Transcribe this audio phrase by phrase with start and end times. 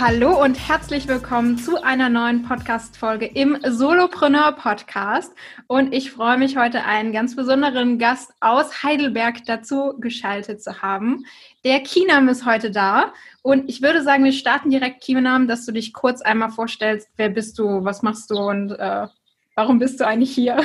[0.00, 5.34] Hallo und herzlich willkommen zu einer neuen Podcast-Folge im Solopreneur Podcast.
[5.66, 11.24] Und ich freue mich heute einen ganz besonderen Gast aus Heidelberg dazu geschaltet zu haben.
[11.64, 13.12] Der Kinam ist heute da.
[13.42, 17.08] Und ich würde sagen, wir starten direkt, Kinam, dass du dich kurz einmal vorstellst.
[17.16, 17.84] Wer bist du?
[17.84, 18.36] Was machst du?
[18.36, 19.08] Und äh,
[19.56, 20.62] warum bist du eigentlich hier?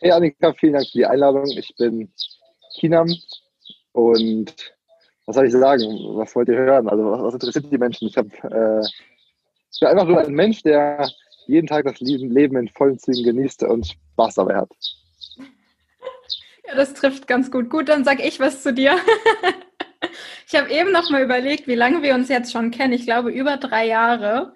[0.00, 1.46] hey Annika, vielen Dank für die Einladung.
[1.46, 2.12] Ich bin
[2.74, 3.08] Kinam
[3.92, 4.72] und
[5.30, 5.82] was soll ich sagen?
[6.16, 6.88] Was wollt ihr hören?
[6.88, 8.08] Also, was, was interessiert die Menschen?
[8.08, 11.08] Ich, hab, äh, ich bin einfach nur ein Mensch, der
[11.46, 14.70] jeden Tag das Leben in vollen Zügen genießt und Spaß dabei hat.
[16.66, 17.68] Ja, das trifft ganz gut.
[17.68, 18.96] Gut, dann sage ich was zu dir.
[20.46, 22.92] ich habe eben noch mal überlegt, wie lange wir uns jetzt schon kennen.
[22.92, 24.52] Ich glaube, über drei Jahre.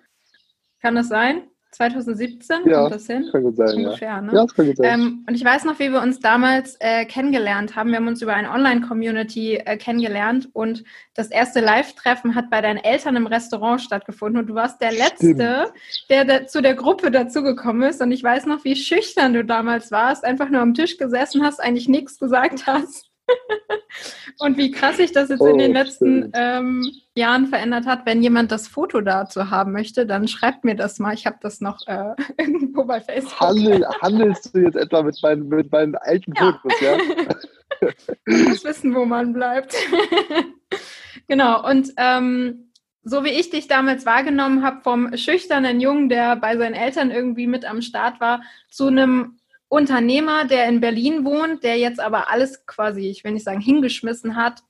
[0.80, 1.42] Kann das sein?
[1.75, 3.28] 2017 ja, kommt das hin?
[3.30, 4.20] Kann gut sein, Ungefähr, ja.
[4.20, 4.33] Ne?
[4.33, 5.00] Ja, das kann gut sein.
[5.00, 7.91] Ähm, und ich weiß noch, wie wir uns damals äh, kennengelernt haben.
[7.91, 12.78] Wir haben uns über eine Online-Community äh, kennengelernt und das erste Live-Treffen hat bei deinen
[12.78, 15.72] Eltern im Restaurant stattgefunden und du warst der Letzte,
[16.08, 18.00] der, der zu der Gruppe dazugekommen ist.
[18.00, 21.61] Und ich weiß noch, wie schüchtern du damals warst, einfach nur am Tisch gesessen hast,
[21.61, 23.14] eigentlich nichts gesagt hast.
[24.39, 28.07] und wie krass sich das jetzt oh, in den letzten ähm, Jahren verändert hat.
[28.07, 31.14] Wenn jemand das Foto dazu haben möchte, dann schreibt mir das mal.
[31.14, 33.40] Ich habe das noch äh, irgendwo bei Facebook.
[33.40, 36.58] Handel, handelst du jetzt etwa mit meinen, mit meinen alten ja.
[36.62, 36.96] Fotos, ja?
[38.27, 39.74] ich muss wissen, wo man bleibt.
[41.29, 42.70] genau, und ähm,
[43.05, 47.46] so wie ich dich damals wahrgenommen habe, vom schüchternen Jungen, der bei seinen Eltern irgendwie
[47.46, 49.39] mit am Start war, zu einem
[49.74, 54.36] Unternehmer, der in Berlin wohnt, der jetzt aber alles quasi, ich will nicht sagen, hingeschmissen
[54.36, 54.62] hat,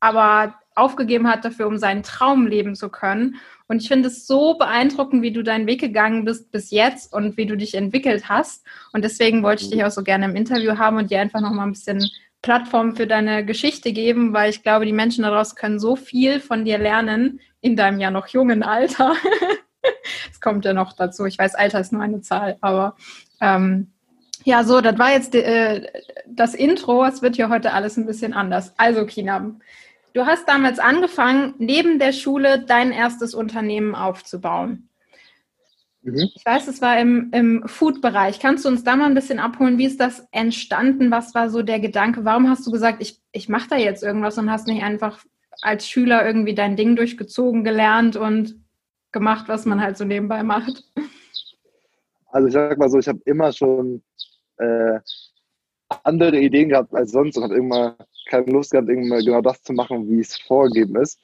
[0.00, 3.36] aber aufgegeben hat dafür, um seinen Traum leben zu können.
[3.68, 7.36] Und ich finde es so beeindruckend, wie du deinen Weg gegangen bist bis jetzt und
[7.36, 8.66] wie du dich entwickelt hast.
[8.92, 11.52] Und deswegen wollte ich dich auch so gerne im Interview haben und dir einfach noch
[11.52, 12.08] mal ein bisschen
[12.42, 16.64] Plattform für deine Geschichte geben, weil ich glaube, die Menschen daraus können so viel von
[16.64, 19.14] dir lernen in deinem ja noch jungen Alter.
[20.30, 21.24] Es kommt ja noch dazu.
[21.24, 22.96] Ich weiß, Alter ist nur eine Zahl, aber
[23.40, 23.92] ähm,
[24.44, 25.86] ja, so, das war jetzt äh,
[26.26, 27.04] das Intro.
[27.04, 28.72] Es wird hier heute alles ein bisschen anders.
[28.76, 29.60] Also, Kinam,
[30.14, 34.88] du hast damals angefangen, neben der Schule dein erstes Unternehmen aufzubauen.
[36.02, 36.30] Mhm.
[36.34, 38.40] Ich weiß, es war im, im Food-Bereich.
[38.40, 39.78] Kannst du uns da mal ein bisschen abholen?
[39.78, 41.10] Wie ist das entstanden?
[41.10, 42.24] Was war so der Gedanke?
[42.24, 45.24] Warum hast du gesagt, ich, ich mache da jetzt irgendwas und hast nicht einfach
[45.60, 48.56] als Schüler irgendwie dein Ding durchgezogen, gelernt und
[49.12, 50.84] gemacht, was man halt so nebenbei macht?
[52.32, 54.02] Also ich sag mal so, ich habe immer schon
[54.60, 55.00] äh,
[56.04, 57.94] andere Ideen gehabt als sonst und hat irgendwann
[58.28, 61.18] keine Lust gehabt, irgendwann genau das zu machen, wie es vorgegeben ist.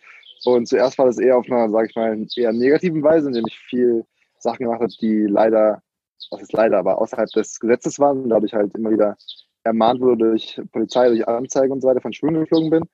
[0.45, 3.59] Und zuerst war das eher auf einer, sag ich mal, eher negativen Weise, indem ich
[3.59, 4.05] viel
[4.39, 5.83] Sachen gemacht habe, die leider,
[6.31, 9.17] was ist leider, aber außerhalb des Gesetzes waren und dadurch halt immer wieder
[9.65, 12.85] ermahnt wurde durch Polizei, durch Anzeige und so weiter von Schulen geflogen bin.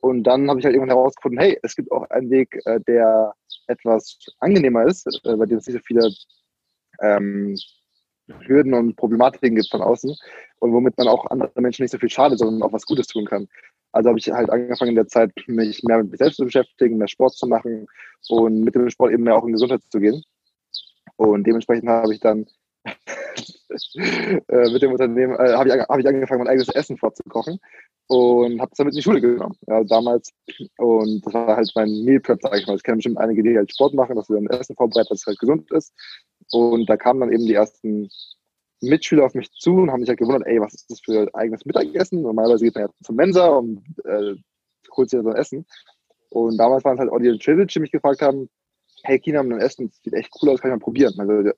[0.00, 3.34] Und dann habe ich halt irgendwann herausgefunden, hey, es gibt auch einen Weg, äh, der
[3.66, 6.10] etwas angenehmer ist, äh, bei dem es nicht so viele
[7.00, 7.56] ähm,
[8.46, 10.14] Hürden und Problematiken gibt von außen
[10.60, 13.24] und womit man auch anderen Menschen nicht so viel schadet, sondern auch was Gutes tun
[13.24, 13.48] kann.
[13.92, 16.98] Also habe ich halt angefangen in der Zeit, mich mehr mit mir selbst zu beschäftigen,
[16.98, 17.86] mehr Sport zu machen
[18.28, 20.22] und mit dem Sport eben mehr auch in Gesundheit zu gehen.
[21.16, 22.46] Und dementsprechend habe ich dann
[22.84, 27.58] äh, mit dem Unternehmen, äh, habe ich, hab ich angefangen, mein eigenes Essen vorzukochen
[28.08, 29.56] und habe es dann mit in die Schule genommen.
[29.66, 30.32] Ja, damals.
[30.78, 32.76] Und das war halt mein Meal Prep, sage ich mal.
[32.76, 35.26] Ich kenne bestimmt einige, die halt Sport machen, dass sie dann Essen vorbereiten, dass es
[35.26, 35.92] halt gesund ist.
[36.52, 38.08] Und da kamen dann eben die ersten
[38.80, 41.34] Mitschüler auf mich zu und haben mich halt gewundert, ey, was ist das für ein
[41.34, 42.22] eigenes Mittagessen?
[42.22, 44.34] Normalerweise geht man ja zum Mensa und äh,
[44.96, 45.66] holt sich dann so ein Essen.
[46.30, 48.48] Und damals waren es halt Audio Trivic, die mich gefragt haben,
[49.04, 51.14] hey, China haben ein Essen, sieht echt cool aus, kann ich mal probieren.
[51.18, 51.50] Also,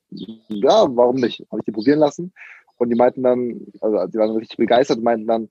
[0.49, 1.45] ja, warum nicht?
[1.51, 2.33] Habe ich die probieren lassen.
[2.77, 5.49] Und die meinten dann, also die waren richtig begeistert und meinten dann,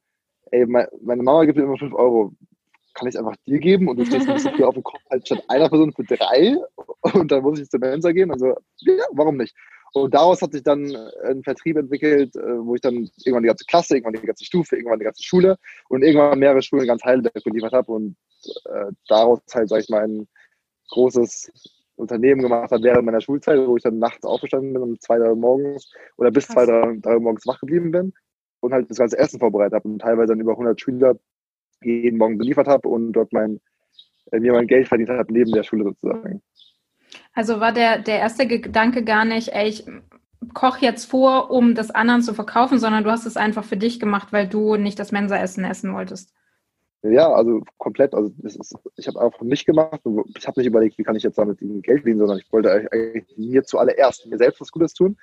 [0.50, 2.32] ey, meine Mama gibt mir immer 5 Euro.
[3.00, 5.24] Kann ich einfach dir geben und du stehst ein bisschen viel auf dem Kopf, halt
[5.26, 6.54] statt einer Person für drei
[7.14, 8.30] und dann muss ich zur Mensa gehen.
[8.30, 9.56] Also, ja, warum nicht?
[9.94, 10.94] Und daraus hat sich dann
[11.24, 14.76] ein Vertrieb entwickelt, äh, wo ich dann irgendwann die ganze Klasse, irgendwann die ganze Stufe,
[14.76, 15.56] irgendwann die ganze Schule
[15.88, 18.16] und irgendwann mehrere Schulen ganz Heidelberg geliefert habe und
[18.66, 20.28] äh, daraus halt, sag ich mal, ein
[20.90, 21.50] großes
[21.96, 25.30] Unternehmen gemacht habe während meiner Schulzeit, wo ich dann nachts aufgestanden bin um zwei, drei
[25.30, 26.54] Uhr morgens oder bis Krass.
[26.54, 28.12] zwei, drei, drei Uhr morgens wach geblieben bin
[28.60, 31.16] und halt das ganze Essen vorbereitet habe und teilweise dann über 100 Schüler
[31.82, 33.60] jeden Morgen beliefert habe und dort mein,
[34.32, 36.42] äh, mir mein Geld verdient habe neben der Schule sozusagen.
[37.32, 39.84] Also war der, der erste Gedanke gar nicht, ey, ich
[40.54, 44.00] koche jetzt vor, um das anderen zu verkaufen, sondern du hast es einfach für dich
[44.00, 46.32] gemacht, weil du nicht das Mensa-Essen essen wolltest.
[47.02, 48.14] Ja, also komplett.
[48.14, 50.00] Also ist, ich habe einfach nicht gemacht.
[50.36, 53.24] Ich habe nicht überlegt, wie kann ich jetzt damit Geld verdienen, sondern ich wollte eigentlich
[53.38, 55.16] mir zuallererst mir selbst was Gutes tun.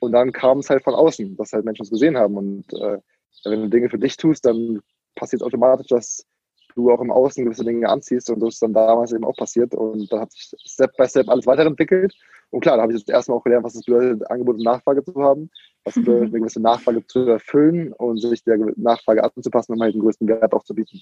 [0.00, 2.36] Und dann kam es halt von außen, dass halt Menschen es gesehen haben.
[2.36, 2.98] Und äh,
[3.44, 4.82] wenn du Dinge für dich tust, dann
[5.14, 6.26] passiert automatisch, dass
[6.74, 9.74] du auch im Außen gewisse Dinge anziehst und das ist dann damals eben auch passiert.
[9.74, 12.14] Und dann hat sich Step by Step alles weiterentwickelt.
[12.50, 15.04] Und klar, da habe ich jetzt erstmal auch gelernt, was es bedeutet, Angebot und Nachfrage
[15.04, 15.50] zu haben,
[15.84, 19.94] was es bedeutet, eine gewisse Nachfrage zu erfüllen und sich der Nachfrage anzupassen, um halt
[19.94, 21.00] den größten Wert auch zu bieten.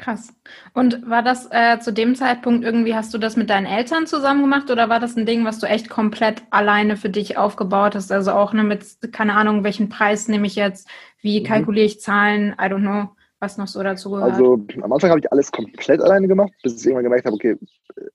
[0.00, 0.32] Krass.
[0.72, 4.40] Und war das äh, zu dem Zeitpunkt irgendwie, hast du das mit deinen Eltern zusammen
[4.40, 8.10] gemacht oder war das ein Ding, was du echt komplett alleine für dich aufgebaut hast?
[8.10, 10.88] Also auch ne, mit, keine Ahnung, welchen Preis nehme ich jetzt,
[11.22, 11.44] wie mhm.
[11.44, 14.32] kalkuliere ich Zahlen, I don't know, was noch so dazu gehört?
[14.32, 17.56] Also am Anfang habe ich alles komplett alleine gemacht, bis ich irgendwann gemerkt habe, okay,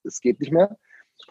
[0.03, 0.77] es geht nicht mehr.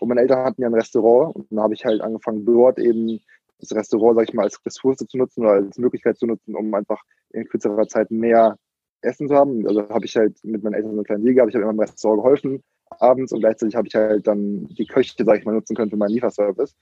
[0.01, 3.21] Und meine Eltern hatten ja ein Restaurant und dann habe ich halt angefangen, dort eben
[3.61, 6.75] das Restaurant, sag ich mal, als Ressource zu nutzen oder als Möglichkeit zu nutzen, um
[6.75, 7.01] einfach
[7.31, 8.57] in kürzerer Zeit mehr
[9.03, 9.67] Essen zu haben.
[9.67, 11.81] Also habe ich halt mit meinen Eltern so eine kleine Liga, ich habe immer im
[11.81, 12.63] Restaurant geholfen
[13.01, 15.97] abends und gleichzeitig habe ich halt dann die Köche, sag ich mal, nutzen können für
[15.97, 16.77] meinen Lieferservice.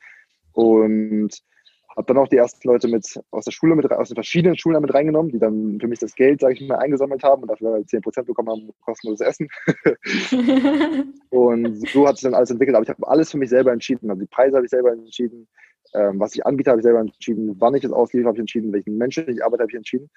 [0.53, 1.31] Und
[1.97, 4.81] habe dann auch die ersten Leute mit aus der Schule, mit, aus den verschiedenen Schulen
[4.81, 7.77] mit reingenommen, die dann für mich das Geld, sage ich mal, eingesammelt haben und dafür
[7.77, 9.49] 10% halt bekommen haben, kostenloses Essen.
[11.31, 12.77] und so hat sich dann alles entwickelt.
[12.77, 14.11] Aber ich habe alles für mich selber entschieden.
[14.11, 15.49] Also die Preise habe ich selber entschieden,
[15.95, 18.73] ähm, was ich anbiete, habe ich selber entschieden, wann ich es ausliefere, habe ich entschieden,
[18.73, 20.11] welchen Menschen ich arbeite, habe ich entschieden.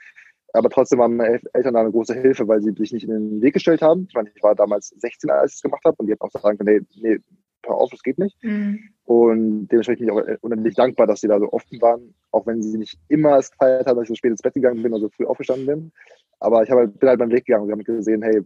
[0.54, 3.42] Aber trotzdem waren meine Eltern da eine große Hilfe, weil sie sich nicht in den
[3.42, 4.06] Weg gestellt haben.
[4.08, 6.32] Ich meine, ich war damals 16, als ich es gemacht habe und die haben auch
[6.32, 7.20] sagen können, nee, nee,
[7.66, 8.42] hör auf, das geht nicht.
[8.42, 8.95] Mhm.
[9.06, 12.62] Und dementsprechend bin ich auch unendlich dankbar, dass sie da so offen waren, auch wenn
[12.64, 15.02] sie nicht immer es gefeiert haben, dass ich so spät ins Bett gegangen bin oder
[15.02, 15.92] so früh aufgestanden bin.
[16.40, 17.68] Aber ich halt, bin halt meinen Weg gegangen.
[17.68, 18.42] Sie haben gesehen, hey,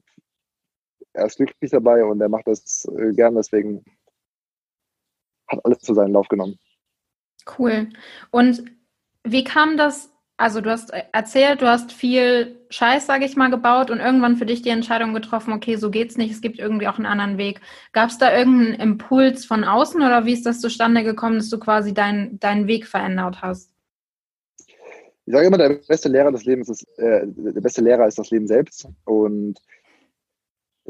[1.13, 3.83] er ist glücklich dabei und er macht das äh, gern, deswegen
[5.47, 6.59] hat alles zu seinen Lauf genommen.
[7.57, 7.89] Cool.
[8.31, 8.63] Und
[9.23, 13.91] wie kam das also du hast erzählt, du hast viel Scheiß, sage ich mal, gebaut
[13.91, 16.95] und irgendwann für dich die Entscheidung getroffen, okay, so geht's nicht, es gibt irgendwie auch
[16.95, 17.59] einen anderen Weg.
[17.91, 21.59] Gab es da irgendeinen Impuls von außen oder wie ist das zustande gekommen, dass du
[21.59, 23.73] quasi dein, deinen Weg verändert hast?
[25.25, 28.31] Ich sage immer, der beste Lehrer des Lebens ist, äh, der beste Lehrer ist das
[28.31, 28.87] Leben selbst.
[29.03, 29.59] Und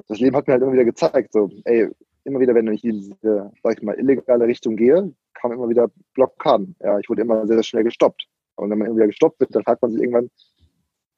[0.07, 1.89] das Leben hat mir halt immer wieder gezeigt, so, ey,
[2.23, 5.89] immer wieder, wenn ich in diese, sag ich mal, illegale Richtung gehe, kamen immer wieder
[6.13, 6.75] Blockaden.
[6.81, 8.27] Ja, ich wurde immer sehr, sehr schnell gestoppt.
[8.59, 10.29] Und wenn man irgendwie gestoppt wird, dann fragt man sich irgendwann,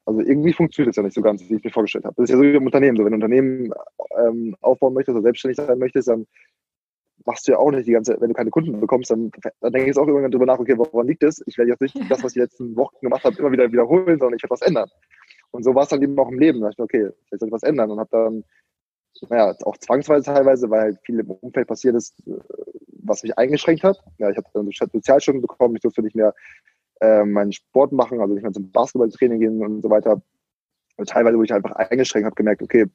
[0.05, 2.15] also irgendwie funktioniert es ja nicht so ganz, wie ich mir vorgestellt habe.
[2.17, 2.97] Das ist ja so wie im Unternehmen.
[2.97, 3.73] So, wenn du ein Unternehmen
[4.17, 6.25] ähm, aufbauen möchtest oder selbstständig sein möchtest, dann
[7.25, 9.91] machst du ja auch nicht die ganze, wenn du keine Kunden bekommst, dann, dann denke
[9.91, 11.43] ich auch irgendwann drüber nach, okay, woran liegt es?
[11.45, 14.19] Ich werde jetzt nicht das, was ich die letzten Wochen gemacht habe, immer wieder wiederholen,
[14.19, 14.89] sondern ich werde was ändern.
[15.51, 16.61] Und so war es dann eben auch im Leben.
[16.61, 18.43] Da dachte ich, okay, vielleicht soll ich was ändern und habe dann,
[19.29, 22.39] naja, auch zwangsweise teilweise, weil halt viel im Umfeld passiert ist, äh,
[23.03, 23.97] was mich eingeschränkt hat.
[24.17, 26.33] Ja, ich habe dann Sozialstunden bekommen, ich durfte nicht mehr
[27.01, 30.21] äh, meinen Sport machen, also nicht mehr zum Basketballtraining gehen und so weiter.
[30.97, 32.85] Und teilweise wurde ich einfach eingeschränkt, habe gemerkt, okay,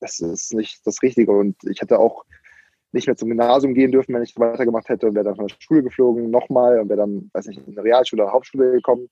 [0.00, 2.24] das ist nicht das Richtige und ich hätte auch
[2.92, 5.56] nicht mehr zum Gymnasium gehen dürfen, wenn ich weitergemacht hätte und wäre dann von der
[5.58, 9.08] Schule geflogen, nochmal und wäre dann, weiß nicht, in eine Realschule oder Hauptschule gekommen.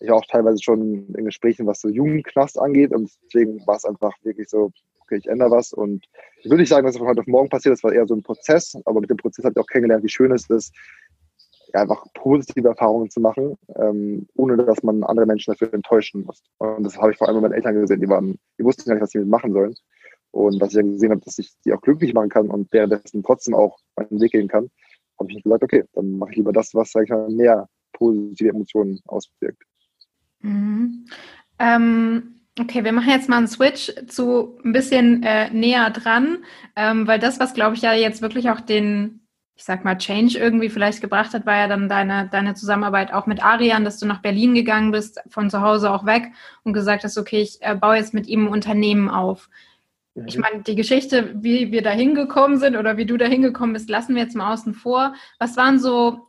[0.00, 3.84] Ich war auch teilweise schon in Gesprächen, was so Jugendknast angeht und deswegen war es
[3.84, 6.06] einfach wirklich so, okay, ich ändere was und
[6.38, 8.14] ich würde nicht sagen, dass es von heute auf morgen passiert, das war eher so
[8.14, 10.72] ein Prozess, aber mit dem Prozess habe ich auch kennengelernt, wie schön es ist,
[11.74, 16.42] einfach positive Erfahrungen zu machen, ähm, ohne dass man andere Menschen dafür enttäuschen muss.
[16.58, 18.00] Und das habe ich vor allem bei meinen Eltern gesehen.
[18.00, 19.74] Die waren, die wussten gar nicht, was sie mit machen sollen.
[20.30, 23.22] Und was ich dann gesehen habe, dass ich die auch glücklich machen kann und währenddessen
[23.22, 24.70] trotzdem auch meinen Weg gehen kann,
[25.18, 28.50] habe ich gesagt, okay, dann mache ich lieber das, was, sag ich mal, mehr positive
[28.50, 29.62] Emotionen auswirkt.
[30.40, 31.06] Mhm.
[31.58, 36.38] Ähm, okay, wir machen jetzt mal einen Switch zu ein bisschen äh, näher dran,
[36.76, 39.17] ähm, weil das, was glaube ich ja jetzt wirklich auch den
[39.58, 43.26] ich sag mal, Change irgendwie vielleicht gebracht hat, war ja dann deine, deine Zusammenarbeit auch
[43.26, 46.30] mit Arian, dass du nach Berlin gegangen bist, von zu Hause auch weg
[46.62, 49.50] und gesagt hast, okay, ich äh, baue jetzt mit ihm ein Unternehmen auf.
[50.26, 50.42] Ich mhm.
[50.42, 54.14] meine, die Geschichte, wie wir da hingekommen sind oder wie du da hingekommen bist, lassen
[54.14, 55.14] wir jetzt mal außen vor.
[55.40, 56.28] Was waren so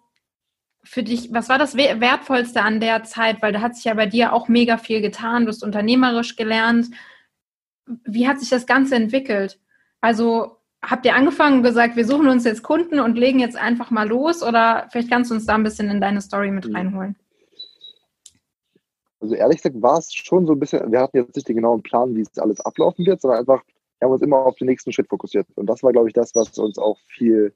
[0.84, 3.44] für dich, was war das Wertvollste an der Zeit?
[3.44, 5.44] Weil da hat sich ja bei dir auch mega viel getan.
[5.44, 6.88] Du hast unternehmerisch gelernt.
[7.86, 9.60] Wie hat sich das Ganze entwickelt?
[10.02, 13.92] Also habt ihr angefangen und gesagt, wir suchen uns jetzt Kunden und legen jetzt einfach
[13.92, 14.44] mal los?
[14.44, 16.76] Oder vielleicht kannst du uns da ein bisschen in deine Story mit mhm.
[16.76, 17.16] reinholen?
[19.22, 21.84] Also ehrlich gesagt war es schon so ein bisschen, wir hatten jetzt nicht den genauen
[21.84, 23.62] Plan, wie es alles ablaufen wird, sondern einfach,
[24.00, 25.46] wir haben uns immer auf den nächsten Schritt fokussiert.
[25.56, 27.54] Und das war, glaube ich, das, was uns auch viel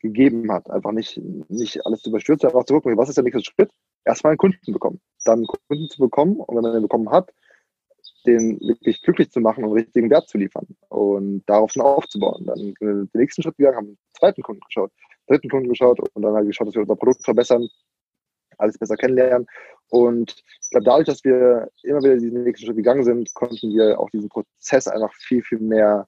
[0.00, 0.68] gegeben hat.
[0.70, 3.70] Einfach nicht, nicht alles zu überstürzen, einfach zu gucken, was ist der nächste Schritt?
[4.04, 5.00] Erstmal einen Kunden bekommen.
[5.24, 7.32] Dann einen Kunden zu bekommen und wenn man den bekommen hat,
[8.26, 12.44] den wirklich glücklich zu machen und richtigen Wert zu liefern und darauf schon aufzubauen.
[12.46, 14.90] Dann den nächsten Schritt gegangen, haben den zweiten Kunden geschaut,
[15.26, 17.68] dritten Kunden geschaut und dann halt geschaut, dass wir unser Produkt verbessern,
[18.58, 19.46] alles besser kennenlernen.
[19.90, 23.98] Und ich glaube, dadurch, dass wir immer wieder diesen nächsten Schritt gegangen sind, konnten wir
[23.98, 26.06] auch diesen Prozess einfach viel, viel mehr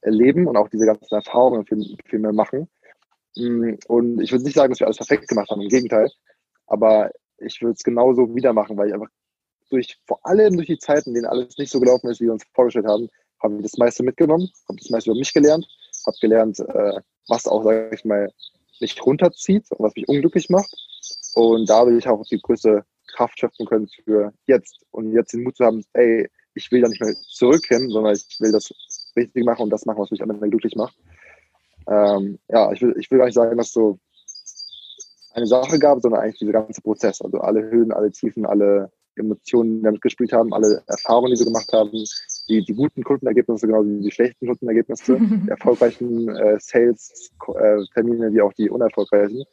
[0.00, 2.68] erleben und auch diese ganzen Erfahrungen viel, viel mehr machen.
[3.36, 6.10] Mm, und ich würde nicht sagen, dass wir alles perfekt gemacht haben, im Gegenteil.
[6.66, 9.10] Aber ich würde es genauso wieder machen, weil ich einfach
[9.70, 12.32] durch, vor allem durch die Zeiten, in denen alles nicht so gelaufen ist, wie wir
[12.32, 13.08] uns vorgestellt haben,
[13.42, 15.66] habe ich das meiste mitgenommen, habe das meiste über mich gelernt,
[16.06, 18.30] habe gelernt, äh, was auch, sage ich mal,
[18.80, 20.72] mich runterzieht und was mich unglücklich macht.
[21.34, 24.80] Und da will ich auch die größte Kraft schöpfen können für jetzt.
[24.90, 28.14] Und jetzt den Mut zu haben, ey, ich will da nicht mehr zurück hin, sondern
[28.14, 28.70] ich will das
[29.16, 30.96] richtig machen und das machen, was mich am Ende glücklich macht.
[31.86, 33.98] Ähm, ja, ich will, ich will gar nicht sagen, dass so
[35.32, 37.20] eine Sache gab, sondern eigentlich dieser ganze Prozess.
[37.20, 41.46] Also alle Höhen, alle Tiefen, alle Emotionen, die damit gespielt haben, alle Erfahrungen, die wir
[41.46, 41.90] gemacht haben,
[42.48, 48.42] die, die guten Kundenergebnisse, genau wie die schlechten Kundenergebnisse, die erfolgreichen äh, Sales-Termine, äh, wie
[48.42, 49.44] auch die unerfolgreichen.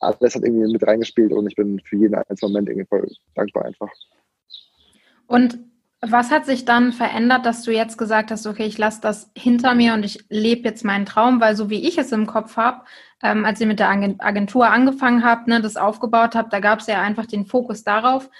[0.00, 3.66] Alles hat irgendwie mit reingespielt und ich bin für jeden einzelnen Moment irgendwie voll dankbar
[3.66, 3.90] einfach.
[5.26, 5.58] Und
[6.02, 9.74] was hat sich dann verändert, dass du jetzt gesagt hast, okay, ich lasse das hinter
[9.74, 12.84] mir und ich lebe jetzt meinen Traum, weil so wie ich es im Kopf habe,
[13.22, 16.86] ähm, als ich mit der Agentur angefangen habe, ne, das aufgebaut habe, da gab es
[16.86, 18.30] ja einfach den Fokus darauf.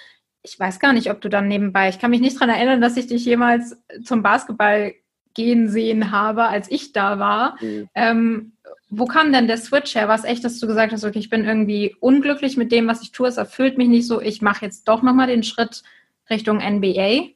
[0.43, 2.97] Ich weiß gar nicht, ob du dann nebenbei, ich kann mich nicht daran erinnern, dass
[2.97, 4.93] ich dich jemals zum Basketball
[5.33, 7.57] gehen sehen habe, als ich da war.
[7.61, 7.89] Mhm.
[7.95, 8.51] Ähm,
[8.89, 10.07] wo kam denn der Switch her?
[10.07, 13.11] Was echt, dass du gesagt hast, okay, ich bin irgendwie unglücklich mit dem, was ich
[13.11, 15.83] tue, es erfüllt mich nicht so, ich mache jetzt doch nochmal den Schritt
[16.29, 17.29] Richtung NBA?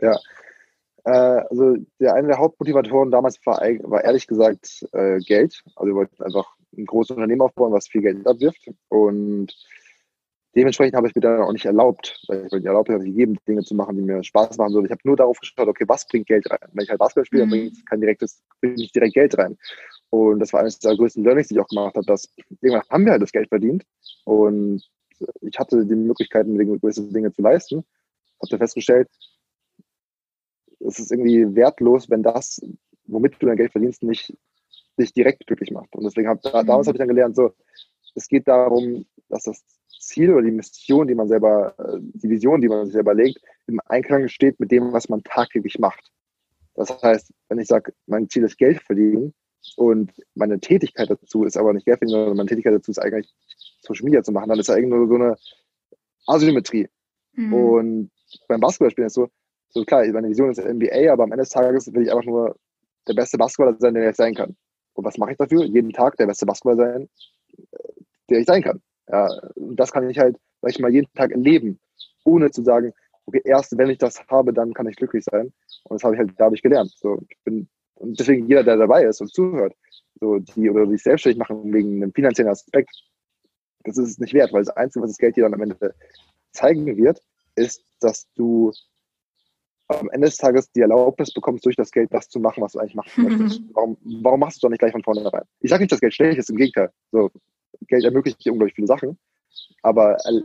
[0.00, 0.18] Ja,
[1.04, 5.62] äh, also der eine der Hauptmotivatoren damals war, war ehrlich gesagt äh, Geld.
[5.76, 8.70] Also wir wollten einfach ein großes Unternehmen aufbauen, was viel Geld abwirft.
[8.88, 9.54] Und
[10.56, 13.36] dementsprechend habe ich mir dann auch nicht erlaubt, weil ich mir nicht erlaubt habe, gegeben,
[13.46, 14.86] Dinge zu machen, die mir Spaß machen sollen.
[14.86, 16.58] Ich habe nur darauf geschaut, okay, was bringt Geld rein?
[16.72, 17.50] Wenn ich halt Basketball spiele, mhm.
[17.50, 19.56] dann bringt kein direktes, bringt nicht direkt Geld rein.
[20.10, 23.04] Und das war eines der größten Learnings, die ich auch gemacht habe, dass irgendwann haben
[23.04, 23.84] wir halt das Geld verdient
[24.24, 24.82] und
[25.40, 27.84] ich hatte die Möglichkeiten, gewisse Dinge zu leisten.
[28.42, 29.08] Habe festgestellt,
[30.80, 32.60] es ist irgendwie wertlos, wenn das,
[33.06, 34.36] womit du dein Geld verdienst, nicht
[34.98, 35.94] dich direkt glücklich macht.
[35.96, 36.66] Und deswegen habe mhm.
[36.66, 37.52] damals habe ich dann gelernt, so,
[38.14, 39.64] es geht darum, dass das
[40.06, 43.40] Ziel oder die Mission, die man selber, äh, die Vision, die man sich selber legt,
[43.66, 46.10] im Einklang steht mit dem, was man tagtäglich macht.
[46.74, 49.32] Das heißt, wenn ich sage, mein Ziel ist Geld verdienen
[49.76, 53.32] und meine Tätigkeit dazu ist aber nicht Geld verdienen, sondern meine Tätigkeit dazu ist eigentlich
[53.80, 55.36] Social Media zu machen, dann ist da irgendwie nur so eine
[56.26, 56.88] Asymmetrie.
[57.32, 57.54] Mhm.
[57.54, 58.10] Und
[58.48, 59.28] beim Basketballspielen ist es so,
[59.70, 62.56] so klar, meine Vision ist NBA, aber am Ende des Tages will ich einfach nur
[63.08, 64.56] der beste Basketballer sein, der ich sein kann.
[64.94, 65.64] Und was mache ich dafür?
[65.64, 67.08] Jeden Tag der beste Basketballer sein,
[68.30, 68.80] der ich sein kann.
[69.08, 71.78] Ja, und das kann ich halt, sag ich mal, jeden Tag erleben,
[72.24, 72.92] ohne zu sagen,
[73.26, 75.52] okay, erst wenn ich das habe, dann kann ich glücklich sein.
[75.84, 76.92] Und das habe ich halt dadurch gelernt.
[76.96, 79.74] So, ich bin, und deswegen jeder, der dabei ist und zuhört,
[80.20, 82.90] so die oder sich selbstständig machen wegen einem finanziellen Aspekt,
[83.84, 85.94] das ist es nicht wert, weil das Einzige, was das Geld dir dann am Ende
[86.52, 87.20] zeigen wird,
[87.56, 88.72] ist, dass du
[89.88, 92.78] am Ende des Tages die Erlaubnis bekommst, durch das Geld das zu machen, was du
[92.78, 93.62] eigentlich machen möchtest.
[93.74, 95.44] Warum, warum machst du es doch nicht gleich von vornherein?
[95.60, 96.90] Ich sage nicht, dass Geld schlecht ist, im Gegenteil.
[97.12, 97.30] So,
[97.86, 99.18] Geld ermöglicht dir unglaublich viele Sachen.
[99.82, 100.40] Aber äh,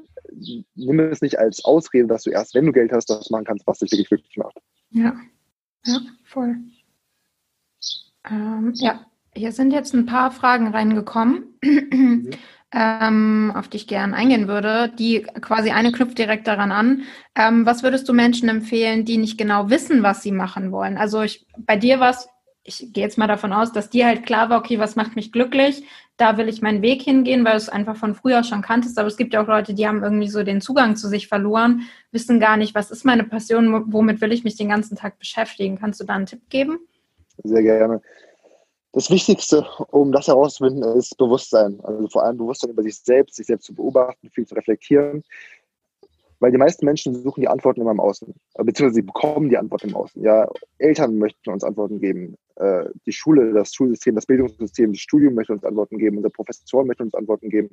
[0.75, 3.65] nimm es nicht als Ausrede, dass du erst, wenn du Geld hast, das machen kannst,
[3.65, 4.57] was dich wirklich glücklich macht.
[4.91, 5.15] Ja,
[5.85, 6.57] ja, voll.
[8.29, 9.05] Ähm, ja,
[9.35, 11.55] hier sind jetzt ein paar Fragen reingekommen.
[11.63, 12.31] Mhm
[12.71, 14.91] ähm, auf die ich gerne eingehen würde.
[14.97, 17.03] Die quasi eine knüpft direkt daran an.
[17.35, 20.97] Ähm, was würdest du Menschen empfehlen, die nicht genau wissen, was sie machen wollen?
[20.97, 22.27] Also ich, bei dir war es,
[22.63, 25.31] ich gehe jetzt mal davon aus, dass dir halt klar war, okay, was macht mich
[25.31, 25.83] glücklich?
[26.17, 28.99] Da will ich meinen Weg hingehen, weil du es einfach von früher schon kanntest.
[28.99, 31.83] Aber es gibt ja auch Leute, die haben irgendwie so den Zugang zu sich verloren,
[32.11, 35.79] wissen gar nicht, was ist meine Passion, womit will ich mich den ganzen Tag beschäftigen.
[35.79, 36.79] Kannst du da einen Tipp geben?
[37.43, 38.01] Sehr gerne
[38.91, 41.79] das Wichtigste, um das herauszufinden, ist Bewusstsein.
[41.83, 45.23] Also vor allem Bewusstsein über sich selbst, sich selbst zu beobachten, viel zu reflektieren.
[46.39, 49.89] Weil die meisten Menschen suchen die Antworten immer im Außen, beziehungsweise sie bekommen die Antworten
[49.89, 50.23] im Außen.
[50.23, 52.35] Ja, Eltern möchten uns Antworten geben.
[52.55, 56.17] Äh, die Schule, das Schulsystem, das Bildungssystem, das Studium möchte uns Antworten geben.
[56.17, 57.69] Unser Professor möchte uns Antworten geben.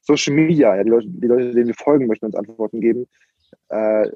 [0.00, 3.06] Social Media, ja, die Leute, die Leute, denen wir folgen, möchten uns Antworten geben.
[3.68, 4.10] Äh,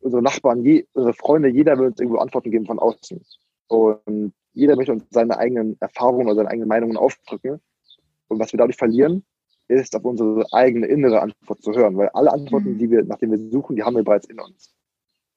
[0.00, 3.20] unsere Nachbarn, je, unsere Freunde, jeder wird uns irgendwo Antworten geben von außen.
[3.68, 7.60] Und jeder möchte uns seine eigenen Erfahrungen oder seine eigenen Meinungen aufdrücken.
[8.28, 9.24] Und was wir dadurch verlieren,
[9.70, 12.78] ist auf unsere eigene innere Antwort zu hören, weil alle Antworten, mhm.
[12.78, 14.74] die wir, nachdem wir suchen, die haben wir bereits in uns.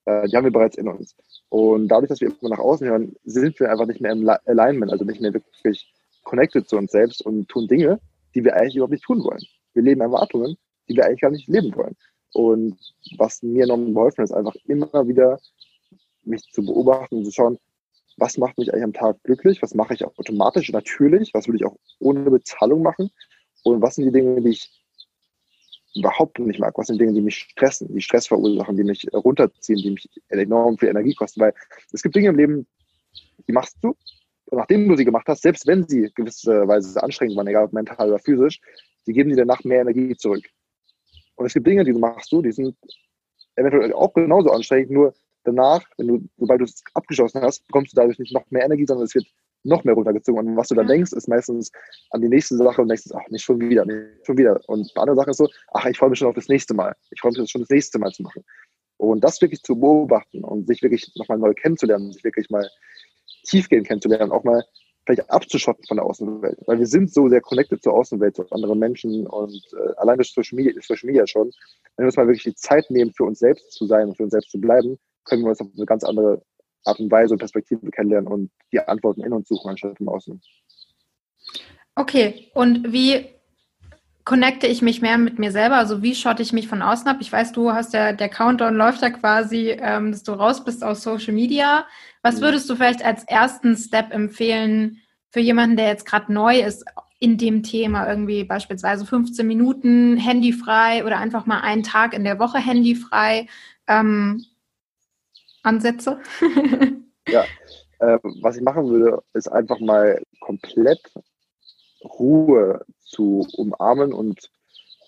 [0.06, 1.16] Äh, die haben wir bereits in uns.
[1.50, 4.92] Und dadurch, dass wir immer nach außen hören, sind wir einfach nicht mehr im Alignment,
[4.92, 8.00] also nicht mehr wirklich connected zu uns selbst und tun Dinge,
[8.34, 9.42] die wir eigentlich überhaupt nicht tun wollen.
[9.74, 10.58] Wir leben Erwartungen,
[10.90, 11.96] die wir eigentlich gar nicht leben wollen.
[12.34, 12.78] Und
[13.18, 15.40] was mir enorm geholfen hat, ist einfach immer wieder
[16.24, 17.60] mich zu beobachten und zu schauen,
[18.18, 21.56] was macht mich eigentlich am Tag glücklich, was mache ich auch automatisch, natürlich, was will
[21.56, 23.12] ich auch ohne Bezahlung machen
[23.64, 24.70] und was sind die Dinge, die ich
[25.96, 29.80] überhaupt nicht mag, was sind Dinge, die mich stressen, die Stress verursachen, die mich runterziehen,
[29.80, 31.54] die mich enorm viel Energie kosten, weil
[31.92, 32.68] es gibt Dinge im Leben,
[33.48, 33.96] die machst du.
[34.46, 38.10] Und nachdem du sie gemacht hast, selbst wenn sie gewisserweise anstrengend waren, egal ob mental
[38.10, 38.60] oder physisch,
[39.06, 40.44] die geben dir danach mehr Energie zurück.
[41.36, 42.76] Und es gibt Dinge, die du machst die sind
[43.56, 47.96] eventuell auch genauso anstrengend, nur danach, wenn du, sobald du es abgeschlossen hast, bekommst du
[47.96, 49.28] dadurch nicht noch mehr Energie, sondern es wird
[49.64, 50.48] noch mehr runtergezogen.
[50.48, 51.72] Und was du dann denkst, ist meistens
[52.12, 54.60] an die nächste Sache und denkst, ach, nicht schon wieder, nicht schon wieder.
[54.68, 56.94] Und die andere Sache ist so, ach, ich freue mich schon auf das nächste Mal.
[57.12, 58.44] Ich freue mich schon das nächste Mal zu machen.
[58.98, 62.70] Und das wirklich zu beobachten und sich wirklich nochmal neu kennenzulernen, sich wirklich mal
[63.46, 64.64] tiefgehend kennenzulernen, auch mal
[65.06, 66.58] vielleicht abzuschotten von der Außenwelt.
[66.66, 70.32] Weil wir sind so sehr connected zur Außenwelt, zu anderen Menschen und äh, allein durch
[70.32, 71.52] Social Media, Social Media schon.
[71.98, 74.24] Wenn wir uns mal wirklich die Zeit nehmen, für uns selbst zu sein und für
[74.24, 76.42] uns selbst zu bleiben, können wir uns auf eine ganz andere
[76.86, 80.42] Art und Weise und Perspektive kennenlernen und die Antworten in uns suchen, anstatt im Außen.
[81.96, 83.34] Okay, und wie
[84.26, 85.76] connecte ich mich mehr mit mir selber?
[85.76, 87.18] Also wie schotte ich mich von außen ab?
[87.20, 90.84] Ich weiß, du hast ja, der Countdown läuft ja quasi, ähm, dass du raus bist
[90.84, 91.86] aus Social Media.
[92.22, 96.86] Was würdest du vielleicht als ersten Step empfehlen für jemanden, der jetzt gerade neu ist
[97.20, 98.08] in dem Thema?
[98.08, 103.48] Irgendwie beispielsweise 15 Minuten handyfrei oder einfach mal einen Tag in der Woche handyfrei.
[103.88, 104.46] Ähm,
[105.64, 106.20] Ansätze?
[107.28, 107.44] ja,
[108.00, 111.02] äh, was ich machen würde, ist einfach mal komplett
[112.04, 114.52] Ruhe zu umarmen und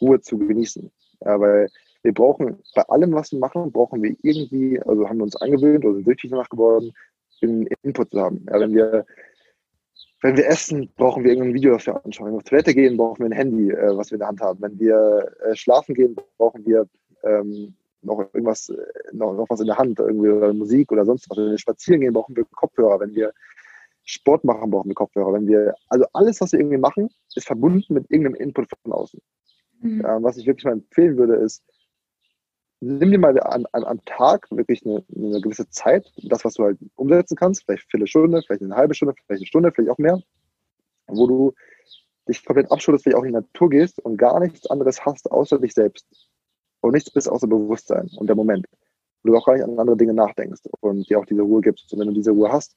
[0.01, 0.91] Ruhe zu genießen.
[1.21, 1.70] Ja, weil
[2.03, 5.85] wir brauchen, bei allem, was wir machen, brauchen wir irgendwie, also haben wir uns angewöhnt
[5.85, 6.94] oder sind wirklich danach geworden,
[7.41, 8.46] einen Input zu haben.
[8.50, 9.05] Ja, wenn wir
[10.22, 12.27] wenn wir essen, brauchen wir irgendein Video dafür anschauen.
[12.27, 14.41] Wenn wir auf Toilette gehen, brauchen wir ein Handy, äh, was wir in der Hand
[14.41, 14.59] haben.
[14.59, 16.87] Wenn wir äh, schlafen gehen, brauchen wir
[17.24, 18.75] ähm, noch irgendwas, äh,
[19.13, 21.37] noch, noch was in der Hand, irgendwie oder Musik oder sonst was.
[21.37, 23.00] Wenn wir spazieren gehen, brauchen wir Kopfhörer.
[23.00, 23.33] Wenn wir
[24.03, 25.33] Sport machen, brauchen wir Kopfhörer.
[25.33, 29.20] Wenn wir, also alles, was wir irgendwie machen, ist verbunden mit irgendeinem Input von außen.
[29.81, 30.01] Mhm.
[30.01, 31.63] Ja, was ich wirklich mal empfehlen würde, ist,
[32.79, 36.63] nimm dir mal an, an, am Tag wirklich eine, eine, gewisse Zeit, das, was du
[36.63, 39.98] halt umsetzen kannst, vielleicht eine Stunde, vielleicht eine halbe Stunde, vielleicht eine Stunde, vielleicht auch
[39.98, 40.22] mehr,
[41.07, 41.53] wo du
[42.27, 45.59] dich komplett abschuldest, vielleicht auch in die Natur gehst und gar nichts anderes hast, außer
[45.59, 46.05] dich selbst
[46.85, 48.67] und nichts bist außer Bewusstsein und der Moment.
[49.24, 51.91] Wo du auch gar nicht an andere Dinge nachdenkst und dir auch diese Ruhe gibst.
[51.91, 52.75] Und wenn du diese Ruhe hast,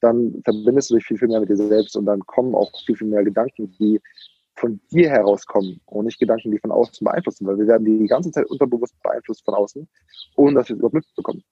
[0.00, 2.96] dann verbindest du dich viel, viel mehr mit dir selbst und dann kommen auch viel,
[2.96, 4.00] viel mehr Gedanken, die
[4.56, 8.30] von dir herauskommen und nicht Gedanken, die von außen beeinflussen, weil wir werden die ganze
[8.30, 9.88] Zeit unterbewusst beeinflusst von außen,
[10.36, 11.42] ohne dass wir es überhaupt mitbekommen.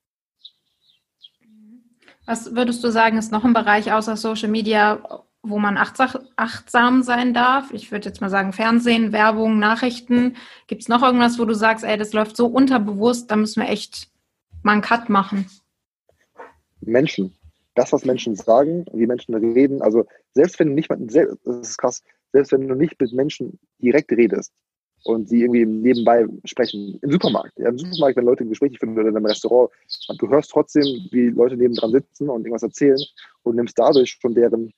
[2.26, 7.32] Was würdest du sagen, ist noch ein Bereich außer Social Media, wo man achtsam sein
[7.32, 7.72] darf?
[7.72, 10.36] Ich würde jetzt mal sagen, Fernsehen, Werbung, Nachrichten.
[10.66, 13.68] Gibt es noch irgendwas, wo du sagst, ey, das läuft so unterbewusst, da müssen wir
[13.68, 14.08] echt
[14.62, 15.46] mal einen Cut machen?
[16.80, 17.34] Menschen.
[17.74, 19.80] Das, was Menschen sagen, wie Menschen reden.
[19.80, 23.58] Also selbst wenn du nicht mit, das ist krass, selbst wenn du nicht mit Menschen
[23.78, 24.52] direkt redest
[25.04, 29.08] und sie irgendwie nebenbei sprechen, im Supermarkt, ja, im Supermarkt, wenn Leute Gespräche führen oder
[29.08, 29.70] im Restaurant,
[30.18, 33.00] du hörst trotzdem, wie Leute nebendran sitzen und irgendwas erzählen
[33.42, 34.72] und nimmst dadurch von deren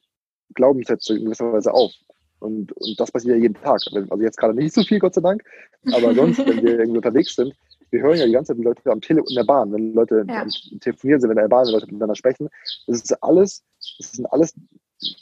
[0.55, 1.93] Glaubenssätze in gewisser Weise auf.
[2.41, 3.81] Und, und das passiert ja jeden Tag.
[3.93, 5.45] Also jetzt gerade nicht so viel, Gott sei Dank.
[5.93, 7.55] Aber sonst, wenn wir irgendwie unterwegs sind,
[7.91, 10.25] wir hören ja die ganze Zeit die Leute am Telefon in der Bahn, wenn Leute
[10.27, 10.47] ja.
[10.81, 12.49] telefonieren sind, wenn in der Bahn, wenn Leute miteinander sprechen.
[12.87, 13.63] Das ist alles,
[13.99, 14.55] das sind alles,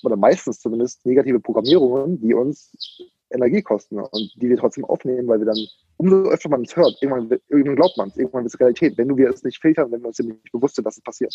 [0.03, 2.73] oder meistens zumindest, negative Programmierungen, die uns
[3.31, 5.59] Energie kosten und die wir trotzdem aufnehmen, weil wir dann,
[5.97, 9.17] umso öfter man es hört, irgendwann, irgendwann glaubt man es, irgendwann ist es Realität, wenn
[9.17, 11.35] wir es nicht filtern, wenn wir uns nicht bewusst sind, dass es passiert.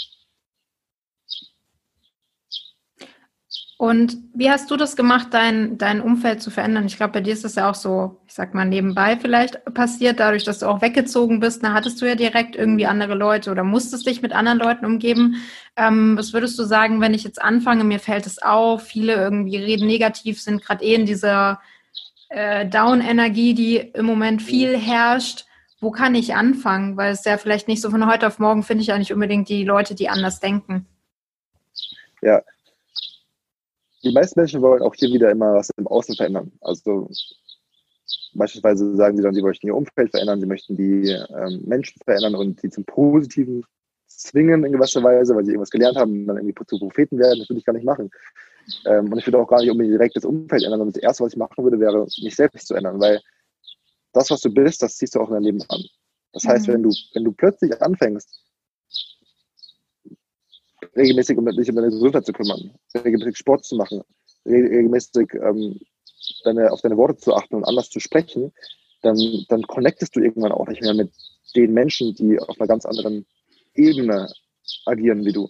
[3.78, 6.86] Und wie hast du das gemacht, dein, dein Umfeld zu verändern?
[6.86, 10.22] Ich glaube, bei dir ist das ja auch so, ich sag mal, nebenbei vielleicht passiert,
[10.22, 11.62] dadurch, dass du auch weggezogen bist.
[11.62, 15.44] Da hattest du ja direkt irgendwie andere Leute oder musstest dich mit anderen Leuten umgeben.
[15.76, 19.58] Ähm, was würdest du sagen, wenn ich jetzt anfange, mir fällt es auf, viele irgendwie
[19.58, 21.60] reden negativ, sind gerade eh in dieser
[22.30, 25.48] äh, Down-Energie, die im Moment viel herrscht.
[25.82, 26.96] Wo kann ich anfangen?
[26.96, 29.50] Weil es ja vielleicht nicht so von heute auf morgen finde ich ja nicht unbedingt
[29.50, 30.86] die Leute, die anders denken.
[32.22, 32.42] Ja,
[34.06, 36.52] die meisten Menschen wollen auch hier wieder immer was im Außen verändern.
[36.62, 37.10] Also
[38.34, 42.36] beispielsweise sagen sie dann, sie möchten ihr Umfeld verändern, sie möchten die ähm, Menschen verändern
[42.36, 43.66] und sie zum Positiven
[44.08, 47.40] zwingen in gewisser Weise, weil sie irgendwas gelernt haben und dann irgendwie zu Propheten werden.
[47.40, 48.10] Das würde ich gar nicht machen.
[48.86, 50.82] Ähm, und ich würde auch gar nicht unbedingt direkt das Umfeld ändern.
[50.82, 53.22] Und das Erste, was ich machen würde, wäre, mich selbst zu ändern, weil
[54.14, 55.84] das, was du bist, das ziehst du auch in dein Leben an.
[56.34, 56.74] Das heißt, mhm.
[56.74, 58.45] wenn du, wenn du plötzlich anfängst,
[60.96, 64.02] regelmäßig um dich um deine Gesundheit zu kümmern, regelmäßig Sport zu machen,
[64.46, 65.80] regelmäßig ähm,
[66.44, 68.52] deine, auf deine Worte zu achten und anders zu sprechen,
[69.02, 69.18] dann,
[69.50, 71.12] dann connectest du irgendwann auch nicht mehr mit
[71.56, 73.26] den Menschen, die auf einer ganz anderen
[73.76, 74.32] Ebene
[74.86, 75.50] agieren wie du.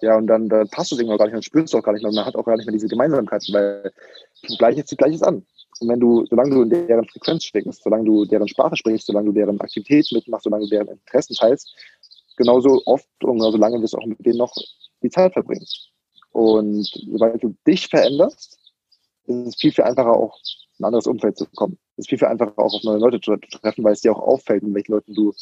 [0.00, 2.02] Ja, und dann, dann passt es irgendwann gar nicht, dann spürst du auch gar nicht
[2.02, 3.92] mehr, man hat auch gar nicht mehr diese Gemeinsamkeiten, weil
[4.58, 5.46] Gleiches zieht Gleiches an.
[5.80, 9.26] Und wenn du, solange du in deren Frequenz schwingst, solange du deren Sprache sprichst, solange
[9.26, 11.74] du deren Aktivität mitmachst, solange du deren Interessen teilst,
[12.36, 14.54] genauso oft und genauso lange wirst du auch mit denen noch
[15.02, 15.66] die Zeit verbringen.
[16.32, 18.58] Und sobald du dich veränderst,
[19.26, 20.38] ist es viel, viel einfacher auch
[20.78, 21.78] in ein anderes Umfeld zu kommen.
[21.96, 24.20] Es ist viel, viel einfacher auch auf neue Leute zu treffen, weil es dir auch
[24.20, 25.32] auffällt, mit welchen Leuten du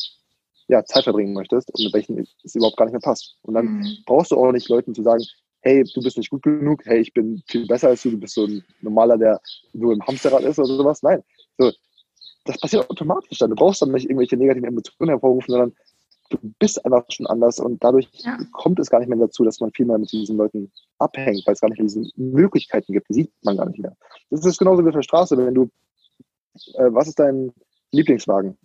[0.69, 3.37] ja, Zeit verbringen möchtest und mit welchen es überhaupt gar nicht mehr passt.
[3.43, 3.97] Und dann mhm.
[4.07, 5.25] brauchst du auch nicht Leuten zu sagen,
[5.61, 8.35] hey, du bist nicht gut genug, hey, ich bin viel besser als du, du bist
[8.35, 9.41] so ein normaler, der
[9.73, 11.03] nur im Hamsterrad ist oder sowas.
[11.03, 11.23] Nein.
[11.59, 11.73] So,
[12.45, 13.51] das passiert automatisch dann.
[13.51, 15.73] Du brauchst dann nicht irgendwelche negativen Emotionen hervorrufen, sondern
[16.33, 18.38] du bist einfach schon anders und dadurch ja.
[18.53, 21.55] kommt es gar nicht mehr dazu, dass man viel mehr mit diesen Leuten abhängt, weil
[21.55, 23.97] es gar nicht mehr diese Möglichkeiten gibt, die sieht man gar nicht mehr.
[24.31, 25.71] Das ist genauso wie auf der Straße, wenn du,
[26.75, 27.53] äh, was ist dein
[27.90, 28.57] Lieblingswagen?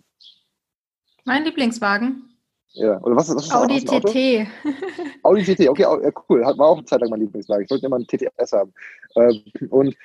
[1.24, 2.24] Mein Lieblingswagen?
[2.72, 3.92] Ja, oder was, was ist Audi das?
[3.92, 5.24] Audi TT.
[5.24, 6.42] Audi TT, okay, ja, cool.
[6.42, 7.64] War auch eine Zeit lang mein Lieblingswagen.
[7.64, 8.72] Ich wollte immer einen TTS haben.
[9.16, 9.96] Ähm, und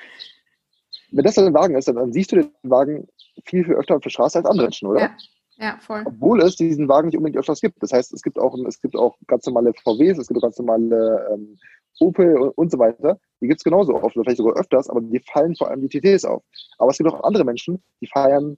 [1.11, 3.07] wenn das dann ein Wagen ist, dann, siehst du den Wagen
[3.45, 5.01] viel, viel öfter auf der Straße als andere Menschen, oder?
[5.01, 5.17] Ja.
[5.63, 6.03] Ja, voll.
[6.05, 7.81] Obwohl es diesen Wagen nicht unbedingt öfters gibt.
[7.81, 10.59] Das heißt, es gibt auch, es gibt auch ganz normale VWs, es gibt auch ganz
[10.59, 11.57] normale ähm,
[12.01, 13.17] Opel und, und, so weiter.
[13.39, 16.01] Die gibt es genauso oft, oder vielleicht sogar öfters, aber die fallen vor allem die
[16.01, 16.43] TTs auf.
[16.79, 18.57] Aber es gibt auch andere Menschen, die feiern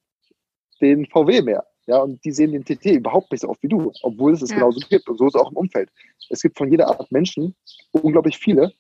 [0.82, 1.64] den VW mehr.
[1.86, 4.50] Ja, und die sehen den TT überhaupt nicht so oft wie du, obwohl es es
[4.50, 4.56] ja.
[4.56, 5.08] genauso gibt.
[5.08, 5.92] Und so ist es auch im Umfeld.
[6.32, 7.54] Es gibt von jeder Art Menschen
[7.92, 8.74] unglaublich viele.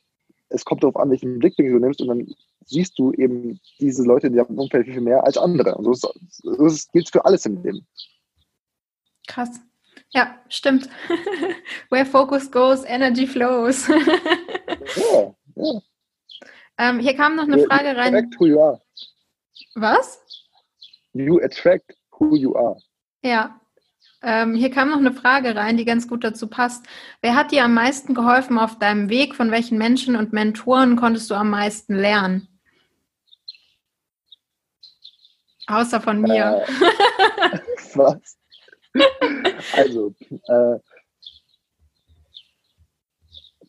[0.50, 2.28] Es kommt darauf an, welchen Blickwinkel du nimmst und dann
[2.66, 5.76] siehst du eben diese Leute in deinem Umfeld viel mehr als andere.
[5.76, 6.02] Und so, ist,
[6.42, 7.86] so gilt es für alles im Leben.
[9.28, 9.60] Krass.
[10.12, 10.90] Ja, stimmt.
[11.90, 13.88] Where focus goes, energy flows.
[13.88, 15.82] ja, ja.
[16.78, 18.16] Ähm, hier kam noch eine you Frage rein.
[18.16, 18.82] Attract who you are.
[19.76, 20.20] Was?
[21.14, 22.78] You attract who you are.
[23.24, 23.60] Ja.
[24.22, 26.86] Ähm, hier kam noch eine Frage rein, die ganz gut dazu passt.
[27.22, 29.36] Wer hat dir am meisten geholfen auf deinem Weg?
[29.36, 32.48] Von welchen Menschen und Mentoren konntest du am meisten lernen?
[35.68, 36.66] Außer von mir.
[36.68, 37.60] Äh,
[37.96, 38.38] was?
[39.74, 40.14] Also,
[40.48, 40.80] äh,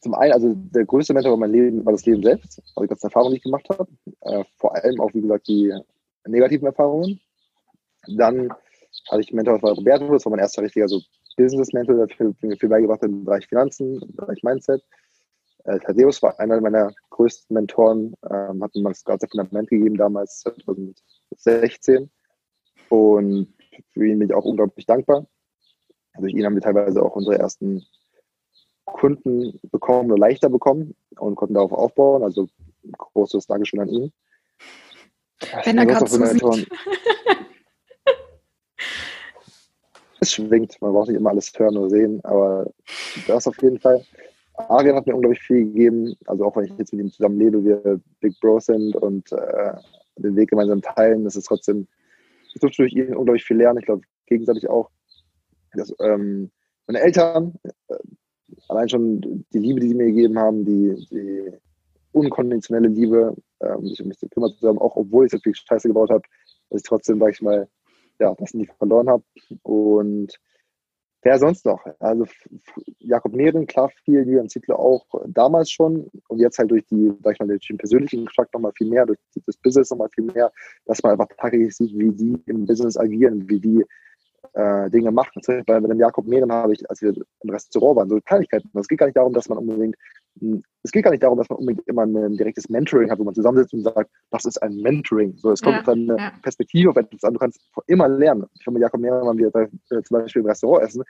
[0.00, 2.88] zum einen, also der größte Mentor war mein Leben, war das Leben selbst, also die
[2.88, 3.88] ganzen Erfahrungen, die ich gemacht habe.
[4.20, 5.74] Äh, vor allem auch, wie gesagt, die
[6.26, 7.20] negativen Erfahrungen.
[8.16, 8.50] Dann
[9.10, 11.00] hatte ich einen Mentor, das war Roberto, das war mein erster richtiger so
[11.36, 14.82] Business-Mentor, der viel, viel beigebracht hat im Bereich Finanzen, im Bereich Mindset.
[15.64, 20.40] Äh, Thaddeus war einer meiner größten Mentoren, ähm, hat mir das ganze Fundament gegeben damals,
[20.40, 22.10] 2016.
[22.88, 23.55] Und
[23.92, 25.26] für ihn bin ich auch unglaublich dankbar.
[26.18, 27.84] Durch ihn haben wir teilweise auch unsere ersten
[28.84, 32.22] Kunden bekommen oder leichter bekommen und konnten darauf aufbauen.
[32.22, 32.48] Also
[32.96, 34.12] großes Dankeschön an ihn.
[35.64, 36.18] Wenn er gerade so
[40.20, 40.80] es schwingt.
[40.80, 42.70] Man braucht nicht immer alles hören oder sehen, aber
[43.26, 44.04] das auf jeden Fall.
[44.54, 46.16] Arian hat mir unglaublich viel gegeben.
[46.26, 49.72] Also auch wenn ich jetzt mit ihm zusammen lebe, wir Big Bros sind und äh,
[50.16, 51.86] den Weg gemeinsam teilen, das ist trotzdem,
[52.56, 53.80] ich durfte durch ihn unglaublich viel lernen.
[53.80, 54.90] Ich glaube, gegenseitig auch.
[55.74, 56.50] Das, ähm,
[56.86, 57.54] meine Eltern,
[57.88, 57.96] äh,
[58.68, 61.52] allein schon die Liebe, die sie mir gegeben haben, die, die
[62.12, 65.54] unkonventionelle Liebe, ähm, sich um mich zu kümmern zu haben, auch obwohl ich so viel
[65.54, 66.22] Scheiße gebaut habe,
[66.70, 67.68] dass ich trotzdem, sag ich mal,
[68.18, 69.22] ja, das nie verloren habe.
[69.62, 70.32] Und
[71.26, 71.84] wer sonst noch?
[71.98, 72.24] Also
[73.00, 77.38] Jakob Nehren, klar viel, Julian Ziegler auch damals schon und jetzt halt durch die, durch
[77.66, 80.52] den persönlichen Kontakt nochmal viel mehr, durch das Business nochmal viel mehr,
[80.84, 83.84] dass man einfach tagtäglich sieht, wie die im Business agieren, wie die
[84.52, 85.42] äh, Dinge machen.
[85.42, 88.70] Zum Beispiel bei dem Jakob Mehren habe ich, als wir im Restaurant waren, so Kleinigkeiten.
[88.78, 89.96] Es geht gar nicht darum, dass man unbedingt,
[90.82, 93.34] es geht gar nicht darum, dass man unbedingt immer ein direktes Mentoring hat, wo man
[93.34, 95.36] zusammensitzt und sagt, das ist ein Mentoring.
[95.38, 96.32] So, es kommt ja, eine ja.
[96.42, 97.34] Perspektive auf etwas an.
[97.34, 98.46] Du kannst immer lernen.
[98.54, 101.02] Ich habe mit Jakob Mehren waren wir äh, zum Beispiel im Restaurant essen.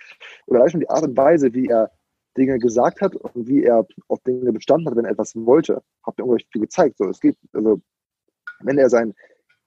[0.47, 1.91] Und allein schon die Art und Weise, wie er
[2.37, 6.19] Dinge gesagt hat und wie er auf Dinge bestanden hat, wenn er etwas wollte, hat
[6.19, 6.99] mir unglaublich viel gezeigt.
[6.99, 7.81] So, es geht, also,
[8.61, 9.15] wenn er sein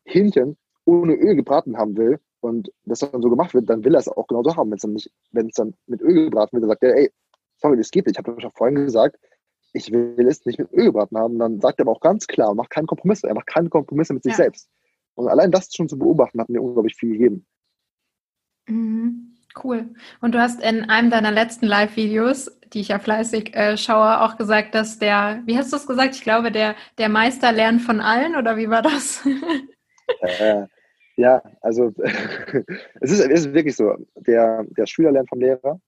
[0.05, 3.99] Hähnchen ohne Öl gebraten haben will, und das dann so gemacht wird, dann will er
[3.99, 4.71] es auch genauso haben.
[4.71, 7.11] Wenn es dann nicht, wenn es dann mit Öl gebraten wird, dann sagt er, ey,
[7.57, 8.17] sorry, das geht nicht.
[8.17, 9.17] Ich habe doch schon vorhin gesagt,
[9.73, 11.39] ich will es nicht mit Öl gebraten haben.
[11.39, 13.23] dann sagt er aber auch ganz klar, macht keinen Kompromiss.
[13.23, 14.37] Er macht keine Kompromisse mit sich ja.
[14.37, 14.69] selbst.
[15.15, 17.45] Und allein das schon zu beobachten, hat mir unglaublich viel gegeben.
[18.67, 19.35] Mhm.
[19.63, 19.89] Cool.
[20.21, 24.37] Und du hast in einem deiner letzten Live-Videos, die ich ja fleißig äh, schaue, auch
[24.37, 26.15] gesagt, dass der, wie hast du es gesagt?
[26.15, 29.25] Ich glaube, der, der Meister lernt von allen, oder wie war das?
[30.21, 30.67] äh,
[31.15, 31.91] ja, also
[33.01, 33.95] es, ist, es ist wirklich so.
[34.15, 35.81] Der, der Schüler lernt vom Lehrer,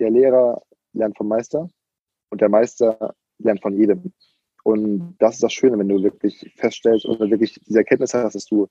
[0.00, 0.60] der Lehrer
[0.92, 1.70] lernt vom Meister
[2.30, 4.12] und der Meister lernt von jedem.
[4.64, 8.46] Und das ist das Schöne, wenn du wirklich feststellst oder wirklich diese Erkenntnis hast, dass
[8.46, 8.68] du,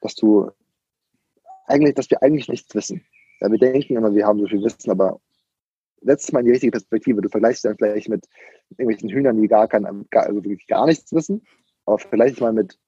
[0.00, 0.50] dass du
[1.66, 3.02] eigentlich, dass wir eigentlich nichts wissen.
[3.40, 5.18] Ja, wir denken immer, wir haben so viel Wissen, aber
[6.02, 7.22] letztes Mal in die richtige Perspektive.
[7.22, 8.26] Du vergleichst dann vielleicht mit
[8.70, 11.42] irgendwelchen Hühnern, die gar, kein, gar, also wirklich gar nichts wissen,
[11.86, 12.78] aber vergleich mal mit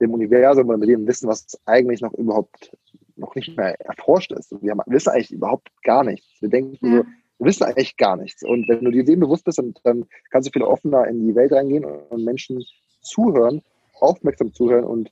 [0.00, 2.76] dem Universum oder mit dem Wissen, was eigentlich noch überhaupt
[3.16, 4.50] noch nicht mehr erforscht ist.
[4.62, 6.26] Wir wissen eigentlich überhaupt gar nichts.
[6.40, 7.02] Wir denken ja.
[7.02, 7.04] so,
[7.44, 8.42] wissen eigentlich gar nichts.
[8.42, 11.34] Und wenn du dir dem bewusst bist, dann, dann kannst du viel offener in die
[11.34, 12.64] Welt reingehen und Menschen
[13.00, 13.62] zuhören,
[14.00, 15.10] aufmerksam zuhören und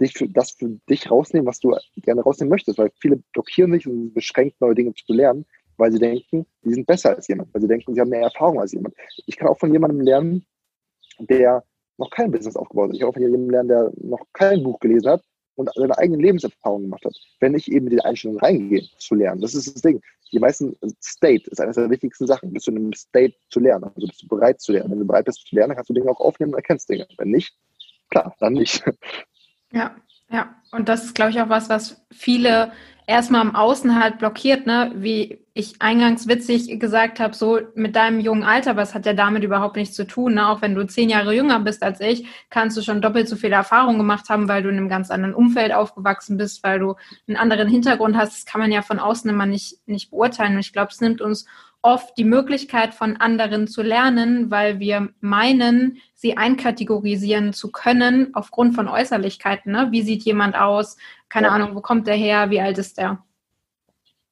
[0.00, 2.78] dich für, das für dich rausnehmen, was du gerne rausnehmen möchtest.
[2.78, 5.46] Weil viele blockieren sich und beschränken neue Dinge zu lernen,
[5.76, 8.60] weil sie denken, die sind besser als jemand, weil sie denken, sie haben mehr Erfahrung
[8.60, 8.94] als jemand.
[9.26, 10.46] Ich kann auch von jemandem lernen,
[11.18, 11.64] der
[11.98, 12.94] noch kein Business aufgebaut hat.
[12.94, 15.22] Ich kann auch von jemandem lernen, der noch kein Buch gelesen hat
[15.60, 17.14] und seine eigenen Lebenserfahrungen gemacht hat.
[17.40, 19.40] Wenn ich eben mit der Einstellung reingehe, zu lernen.
[19.40, 20.00] Das ist das Ding.
[20.32, 22.52] Die meisten, State ist eines der wichtigsten Sachen.
[22.52, 23.84] Bist du in einem State zu lernen?
[23.94, 24.92] Also bist du bereit zu lernen?
[24.92, 27.06] Wenn du bereit bist zu lernen, kannst du Dinge auch aufnehmen und erkennst Dinge.
[27.18, 27.54] Wenn nicht,
[28.10, 28.84] klar, dann nicht.
[29.72, 29.94] Ja,
[30.30, 30.56] ja.
[30.72, 32.72] Und das ist, glaube ich, auch was, was viele
[33.10, 34.92] erstmal am Außen halt blockiert, ne?
[34.94, 39.42] Wie ich eingangs witzig gesagt habe, so mit deinem jungen Alter, was hat ja damit
[39.42, 40.48] überhaupt nichts zu tun, ne?
[40.48, 43.52] Auch wenn du zehn Jahre jünger bist als ich, kannst du schon doppelt so viel
[43.52, 46.94] Erfahrung gemacht haben, weil du in einem ganz anderen Umfeld aufgewachsen bist, weil du
[47.26, 48.36] einen anderen Hintergrund hast.
[48.36, 50.54] Das kann man ja von außen immer nicht, nicht beurteilen.
[50.54, 51.46] Und ich glaube, es nimmt uns
[51.82, 58.74] oft die Möglichkeit von anderen zu lernen, weil wir meinen, sie einkategorisieren zu können aufgrund
[58.74, 59.72] von Äußerlichkeiten.
[59.72, 59.88] Ne?
[59.90, 60.96] Wie sieht jemand aus?
[61.28, 61.52] Keine ja.
[61.52, 62.50] Ahnung, wo kommt der her?
[62.50, 63.22] Wie alt ist der?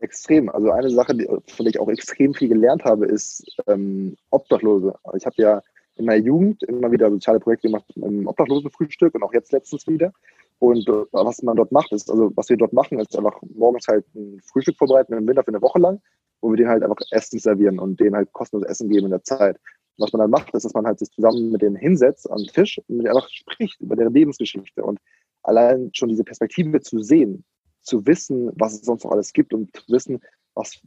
[0.01, 0.49] Extrem.
[0.51, 4.95] Also eine Sache, die, von der ich auch extrem viel gelernt habe, ist ähm, Obdachlose.
[5.03, 5.63] Also ich habe ja
[5.97, 10.13] in meiner Jugend immer wieder soziale Projekte gemacht im Obdachlosenfrühstück und auch jetzt letztens wieder.
[10.61, 13.89] Und äh, was man dort macht, ist, also was wir dort machen, ist einfach morgens
[13.89, 16.01] halt ein Frühstück vorbereiten im Winter für eine Woche lang
[16.41, 19.23] wo wir denen halt einfach Essen servieren und denen halt kostenlos Essen geben in der
[19.23, 19.59] Zeit.
[19.99, 22.79] Was man dann macht, ist, dass man halt sich zusammen mit denen hinsetzt am Tisch
[22.79, 24.99] und mit denen einfach spricht über deren Lebensgeschichte und
[25.43, 27.45] allein schon diese Perspektive zu sehen,
[27.83, 30.21] zu wissen, was es sonst noch alles gibt und zu wissen,
[30.55, 30.81] was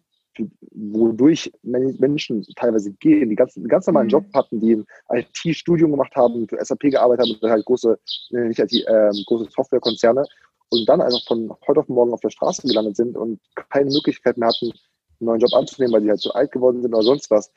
[0.72, 4.12] wodurch Menschen teilweise gehen, die ganz, einen ganz normalen mhm.
[4.12, 4.76] Job hatten, die
[5.10, 8.00] ein IT-Studium gemacht haben, für SAP gearbeitet haben, halt große,
[8.32, 10.24] nicht IT, äh, große Softwarekonzerne
[10.70, 14.38] und dann einfach von heute auf morgen auf der Straße gelandet sind und keine Möglichkeit
[14.38, 14.72] mehr hatten,
[15.21, 17.51] einen neuen Job anzunehmen, weil sie halt zu alt geworden sind oder sonst was.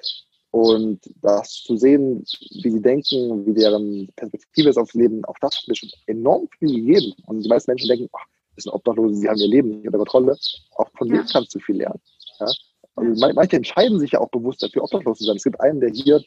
[0.51, 2.25] Und das zu sehen,
[2.63, 6.49] wie sie denken, wie deren Perspektive ist aufs Leben, auch das hat mir schon enorm
[6.59, 7.13] viel gegeben.
[7.27, 8.25] Und die meisten Menschen denken, ach,
[8.55, 10.37] das sind Obdachlose, sie haben ihr Leben nicht unter Kontrolle.
[10.77, 12.01] Auch von denen kannst du viel lernen.
[12.39, 12.47] Ja?
[12.95, 15.37] Also manche entscheiden sich ja auch bewusst dafür, obdachlos zu sein.
[15.37, 16.23] Es gibt einen, der hier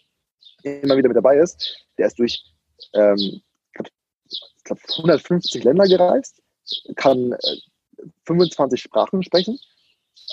[0.63, 2.43] immer wieder mit dabei ist, der ist durch
[2.93, 3.41] ähm,
[3.77, 6.41] ich glaube, 150 Länder gereist,
[6.95, 7.57] kann äh,
[8.25, 9.57] 25 Sprachen sprechen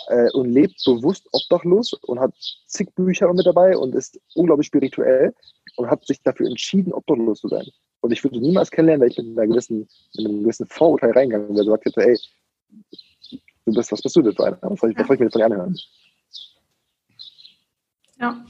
[0.09, 2.35] äh, und lebt bewusst obdachlos und hat
[2.67, 5.35] zig Bücher mit dabei und ist unglaublich spirituell
[5.77, 7.67] und hat sich dafür entschieden, obdachlos zu sein.
[8.01, 11.55] Und ich würde niemals kennenlernen, weil ich mit, einer gewissen, mit einem gewissen Vorurteil reingegangen
[11.55, 12.19] wäre, gesagt hätte, ey,
[13.65, 14.59] du bist, was bist du denn für einer?
[14.61, 15.77] Was soll ich, was soll ich mir von dir anhören?
[18.21, 18.45] Ja,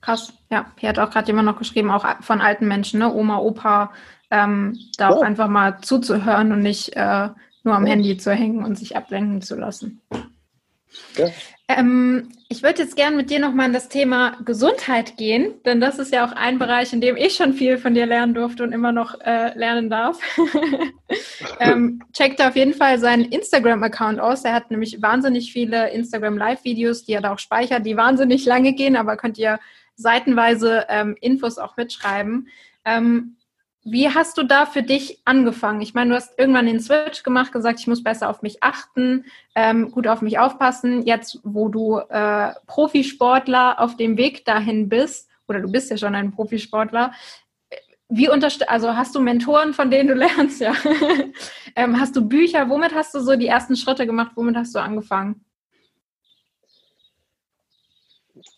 [0.00, 0.32] krass.
[0.50, 3.12] Ja, hier hat auch gerade jemand noch geschrieben, auch von alten Menschen, ne?
[3.12, 3.92] Oma, Opa,
[4.30, 5.16] ähm, da ja.
[5.16, 7.28] auch einfach mal zuzuhören und nicht äh,
[7.62, 7.92] nur am ja.
[7.92, 10.00] Handy zu hängen und sich ablenken zu lassen.
[11.16, 11.30] Ja.
[11.68, 15.98] Ähm, ich würde jetzt gerne mit dir nochmal in das Thema Gesundheit gehen, denn das
[15.98, 18.72] ist ja auch ein Bereich, in dem ich schon viel von dir lernen durfte und
[18.72, 20.20] immer noch äh, lernen darf.
[21.60, 24.44] ähm, checkt auf jeden Fall seinen Instagram-Account aus.
[24.44, 28.94] Er hat nämlich wahnsinnig viele Instagram-Live-Videos, die er da auch speichert, die wahnsinnig lange gehen,
[28.94, 29.58] aber könnt ihr
[29.96, 32.48] seitenweise ähm, Infos auch mitschreiben.
[32.84, 33.36] Ähm,
[33.88, 35.80] wie hast du da für dich angefangen?
[35.80, 39.24] Ich meine, du hast irgendwann den Switch gemacht, gesagt, ich muss besser auf mich achten,
[39.54, 41.06] ähm, gut auf mich aufpassen.
[41.06, 46.16] Jetzt, wo du äh, Profisportler auf dem Weg dahin bist, oder du bist ja schon
[46.16, 47.12] ein Profisportler,
[48.08, 50.74] wie unterst also hast du Mentoren, von denen du lernst, ja?
[51.76, 52.68] ähm, hast du Bücher?
[52.68, 54.32] Womit hast du so die ersten Schritte gemacht?
[54.34, 55.44] Womit hast du angefangen?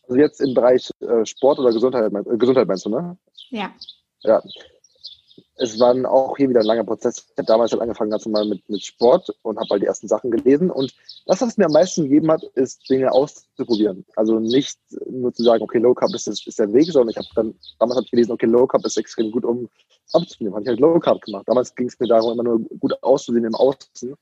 [0.09, 3.19] Also jetzt im Bereich äh, Sport oder Gesundheit, äh, Gesundheit meinst du, ne?
[3.51, 3.71] Ja.
[4.23, 4.43] Ja,
[5.59, 7.27] es war auch hier wieder ein langer Prozess.
[7.31, 10.09] Ich habe damals halt angefangen ganz normal mit, mit Sport und habe halt die ersten
[10.09, 10.71] Sachen gelesen.
[10.71, 10.94] Und
[11.27, 14.05] das, was mir am meisten gegeben hat, ist Dinge auszuprobieren.
[14.16, 14.79] Also nicht
[15.11, 17.97] nur zu sagen, okay, Low Carb ist, ist der Weg, sondern ich habe dann, damals
[17.97, 19.68] habe ich gelesen, okay, Low Carb ist extrem gut, um
[20.12, 20.55] abzunehmen.
[20.55, 21.44] Habe ich halt Low Carb gemacht.
[21.47, 24.14] Damals ging es mir darum, immer nur gut auszusehen im Außen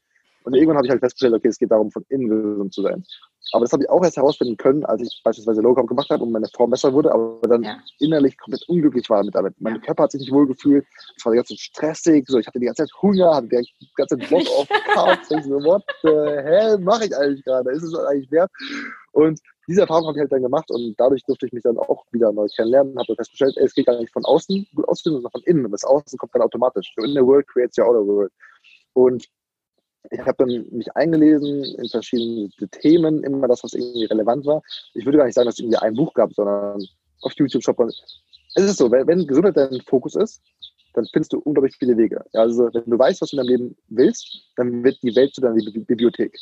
[0.46, 3.04] Und irgendwann habe ich halt festgestellt, okay, es geht darum, von innen gesund zu sein.
[3.52, 6.22] Aber das habe ich auch erst herausfinden können, als ich beispielsweise Low Carb gemacht habe
[6.22, 7.78] und meine Form besser wurde, aber dann ja.
[7.98, 9.54] innerlich komplett unglücklich war damit.
[9.58, 9.80] Mein ja.
[9.80, 12.60] Körper hat sich nicht wohl gefühlt, es war die ganze Zeit stressig, so, ich hatte
[12.60, 15.30] die ganze Zeit Hunger, hatte die ganze Zeit Bock auf Carbs.
[15.32, 17.68] ich so, what the hell mache ich eigentlich gerade?
[17.72, 18.50] Ist es eigentlich wert?
[19.10, 22.04] Und diese Erfahrung habe ich halt dann gemacht und dadurch durfte ich mich dann auch
[22.12, 25.32] wieder neu kennenlernen, habe festgestellt, ey, es geht gar nicht von außen gut aussehen, sondern
[25.32, 25.64] von innen.
[25.64, 26.92] Und das Außen kommt dann automatisch.
[26.96, 28.30] So in the world creates your outer world.
[28.92, 29.26] Und
[30.10, 34.62] ich habe mich eingelesen in verschiedene Themen, immer das, was irgendwie relevant war.
[34.94, 36.84] Ich würde gar nicht sagen, dass es irgendwie ein Buch gab, sondern
[37.22, 37.78] auf YouTube Shop.
[37.80, 40.40] Es ist so, wenn, wenn Gesundheit dein Fokus ist,
[40.94, 42.24] dann findest du unglaublich viele Wege.
[42.32, 45.40] Also wenn du weißt, was du in deinem Leben willst, dann wird die Welt zu
[45.40, 46.36] deiner Bibliothek.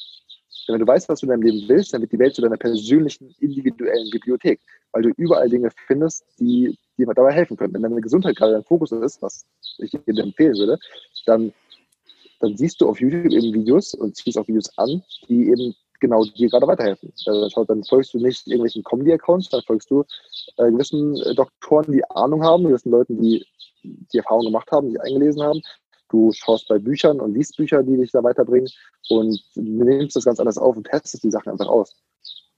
[0.68, 2.56] Wenn du weißt, was du in deinem Leben willst, dann wird die Welt zu deiner
[2.56, 4.60] persönlichen, individuellen Bibliothek,
[4.92, 7.74] weil du überall Dinge findest, die dir dabei helfen können.
[7.74, 9.44] Wenn deine Gesundheit gerade dein Fokus ist, was
[9.78, 10.78] ich dir empfehlen würde,
[11.26, 11.52] dann
[12.44, 16.24] dann siehst du auf YouTube eben Videos und ziehst auch Videos an, die eben genau
[16.24, 17.12] dir gerade weiterhelfen.
[17.26, 20.04] Also dann folgst du nicht irgendwelchen Comedy-Accounts, dann folgst du
[20.58, 23.44] äh, gewissen äh, Doktoren, die Ahnung haben, gewissen Leuten, die
[23.82, 25.60] die Erfahrung gemacht haben, die eingelesen haben.
[26.10, 28.68] Du schaust bei Büchern und liest Bücher, die dich da weiterbringen
[29.08, 31.96] und nimmst das ganz anders auf und testest die Sachen einfach aus.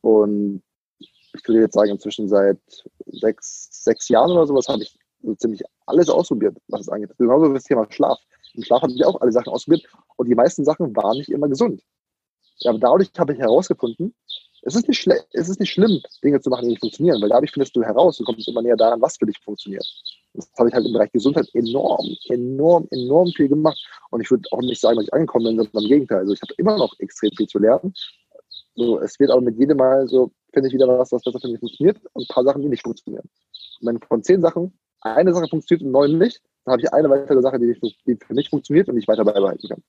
[0.03, 0.63] Und
[1.33, 2.59] ich würde jetzt sagen, inzwischen seit
[3.07, 7.11] sechs, sechs Jahren oder sowas habe ich so ziemlich alles ausprobiert, was es angeht.
[7.19, 8.19] Genauso das Thema Schlaf.
[8.57, 11.49] Im Schlaf habe ich auch alle Sachen ausprobiert und die meisten Sachen waren nicht immer
[11.49, 11.83] gesund.
[12.61, 14.15] Ja, aber dadurch habe ich herausgefunden,
[14.63, 17.53] es ist, nicht es ist nicht schlimm, Dinge zu machen, die nicht funktionieren, weil dadurch
[17.53, 19.87] findest du heraus, du kommst immer näher daran, was für dich funktioniert.
[20.35, 23.79] Das habe ich halt im Bereich Gesundheit enorm, enorm, enorm viel gemacht.
[24.11, 26.19] Und ich würde auch nicht sagen, dass ich angekommen bin, sondern im Gegenteil.
[26.19, 27.95] Also ich habe immer noch extrem viel zu lernen.
[28.75, 31.49] So, es wird auch mit jedem Mal so, finde ich wieder was, was besser für
[31.49, 33.29] mich funktioniert und ein paar Sachen, die nicht funktionieren.
[33.81, 37.09] Und wenn von zehn Sachen eine Sache funktioniert und neun nicht, dann habe ich eine
[37.09, 39.83] weitere Sache, die, die für mich funktioniert und ich weiter beibehalten kann.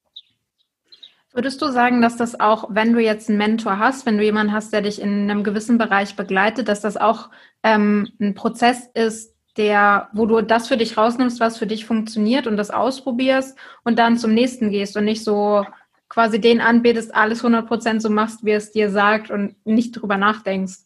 [1.33, 4.53] Würdest du sagen, dass das auch, wenn du jetzt einen Mentor hast, wenn du jemanden
[4.53, 7.29] hast, der dich in einem gewissen Bereich begleitet, dass das auch
[7.63, 12.45] ähm, ein Prozess ist, der, wo du das für dich rausnimmst, was für dich funktioniert
[12.47, 15.65] und das ausprobierst und dann zum nächsten gehst und nicht so
[16.09, 20.77] quasi den anbetest, alles 100% so machst, wie es dir sagt und nicht drüber nachdenkst?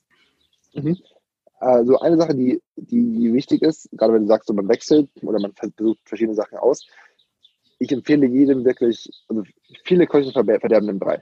[0.73, 0.97] Mhm.
[1.61, 5.53] Also eine Sache, die, die wichtig ist, gerade wenn du sagst, man wechselt oder man
[5.53, 6.87] versucht verschiedene Sachen aus,
[7.77, 9.43] ich empfehle jedem wirklich, also
[9.85, 11.21] viele Köche verderben den Brei.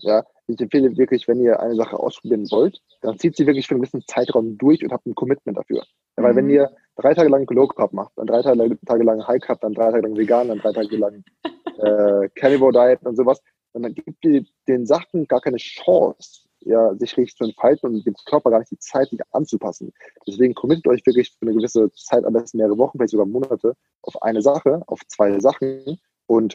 [0.00, 3.74] Ja, ich empfehle wirklich, wenn ihr eine Sache ausprobieren wollt, dann zieht sie wirklich für
[3.74, 5.82] einen gewissen Zeitraum durch und habt ein Commitment dafür.
[6.18, 6.36] Ja, weil mhm.
[6.36, 9.72] wenn ihr drei Tage lang Low Carb macht, dann drei Tage lang High Carb, dann
[9.72, 11.24] drei Tage lang Vegan, dann drei Tage lang
[11.78, 13.40] äh, Carnivore Diet und sowas,
[13.72, 18.14] dann gibt ihr den Sachen gar keine Chance, ja, sich richtig zu entfalten und dem
[18.26, 19.92] Körper gar nicht die Zeit, sich anzupassen.
[20.26, 23.74] Deswegen committet euch wirklich für eine gewisse Zeit, am besten mehrere Wochen, vielleicht sogar Monate,
[24.02, 26.00] auf eine Sache, auf zwei Sachen.
[26.26, 26.54] Und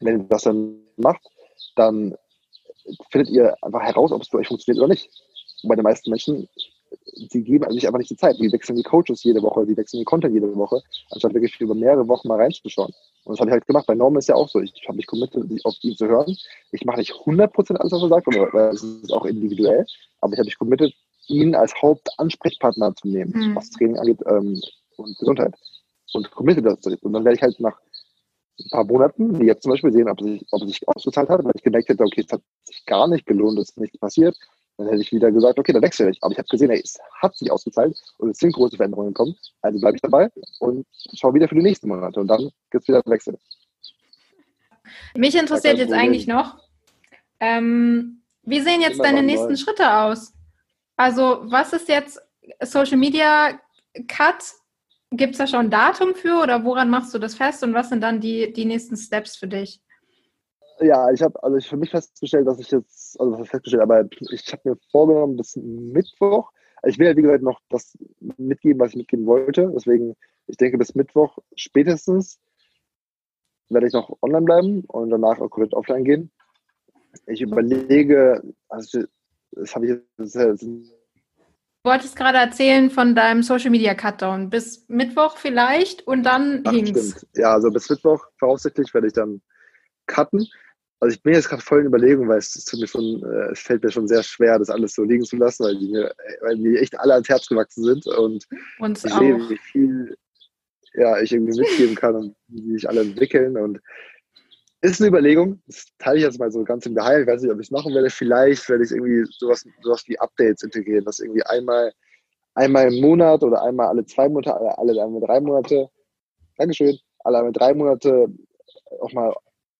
[0.00, 1.26] wenn ihr das dann macht,
[1.76, 2.16] dann
[3.10, 5.10] findet ihr einfach heraus, ob es für euch funktioniert oder nicht.
[5.64, 6.48] Bei den meisten Menschen,
[7.14, 8.38] die geben sich einfach nicht die Zeit.
[8.38, 11.74] Die wechseln die Coaches jede Woche, die wechseln die Content jede Woche, anstatt wirklich über
[11.74, 12.92] mehrere Wochen mal reinzuschauen.
[13.24, 13.86] Und das habe ich halt gemacht.
[13.86, 14.60] Bei Norman ist ja auch so.
[14.60, 16.36] Ich habe mich committed, auf ihn zu hören.
[16.72, 19.84] Ich mache nicht 100% alles, was er sagt, weil es ist auch individuell.
[20.20, 20.92] Aber ich habe mich committed,
[21.28, 23.56] ihn als Hauptansprechpartner zu nehmen, mhm.
[23.56, 24.60] was Training angeht ähm,
[24.96, 25.54] und Gesundheit.
[26.14, 26.94] Und committed dazu.
[27.00, 27.78] Und dann werde ich halt nach
[28.60, 31.28] ein paar Monaten, wie jetzt zum Beispiel, sehen, ob es sich, ob es sich ausgezahlt
[31.28, 33.98] hat, weil ich gemerkt hätte, okay, es hat sich gar nicht gelohnt, es ist nichts
[33.98, 34.36] passiert.
[34.82, 36.18] Dann hätte ich wieder gesagt, okay, dann wechsle ich.
[36.22, 39.36] Aber ich habe gesehen, ey, es hat sich ausgezahlt und es sind große Veränderungen gekommen.
[39.60, 42.20] Also bleibe ich dabei und schaue wieder für die nächsten Monate.
[42.20, 43.38] Und dann gibt es wieder einen Wechsel.
[45.14, 46.58] Mich interessiert jetzt eigentlich noch,
[47.40, 49.56] ähm, wie sehen jetzt Immer deine nächsten neu.
[49.56, 50.32] Schritte aus?
[50.96, 52.20] Also, was ist jetzt
[52.62, 53.58] Social Media
[54.08, 54.42] Cut?
[55.10, 57.90] Gibt es da schon ein Datum für oder woran machst du das fest und was
[57.90, 59.80] sind dann die, die nächsten Steps für dich?
[60.80, 64.04] Ja, ich habe also ich für mich festgestellt, dass ich jetzt, also was festgestellt, aber
[64.30, 66.50] ich habe mir vorgenommen, bis Mittwoch,
[66.84, 67.96] ich will ja wie gesagt noch das
[68.36, 69.70] mitgeben, was ich mitgeben wollte.
[69.74, 72.40] Deswegen, ich denke, bis Mittwoch spätestens
[73.68, 76.30] werde ich noch online bleiben und danach auch komplett offline gehen.
[77.26, 79.04] Ich überlege, also
[79.52, 80.62] das habe ich jetzt.
[80.64, 84.50] Du wolltest gerade erzählen von deinem Social Media Cutdown.
[84.50, 87.26] Bis Mittwoch vielleicht und dann Ach, Stimmt.
[87.34, 89.42] Ja, also bis Mittwoch voraussichtlich werde ich dann
[90.06, 90.46] cutten.
[91.02, 93.58] Also ich bin jetzt gerade voll in Überlegung, weil es, es, mir schon, äh, es
[93.58, 96.54] fällt mir schon sehr schwer, das alles so liegen zu lassen, weil die mir, weil
[96.54, 98.46] mir echt alle ans Herz gewachsen sind und
[98.78, 99.18] Uns ich auch.
[99.18, 100.16] sehe, wie viel
[100.94, 103.56] ja, ich irgendwie mitgeben kann und wie sich alle entwickeln.
[103.56, 103.80] Und
[104.80, 105.60] ist eine Überlegung.
[105.66, 107.22] Das teile ich jetzt mal so ganz im Geheimen.
[107.22, 108.08] Ich weiß nicht, ob ich es machen werde.
[108.08, 111.92] Vielleicht werde ich irgendwie sowas, sowas wie Updates integrieren, dass irgendwie einmal,
[112.54, 115.88] einmal im Monat oder einmal alle zwei Monate, alle, alle drei Monate,
[116.58, 118.28] Dankeschön, alle drei Monate
[119.00, 119.34] auch mal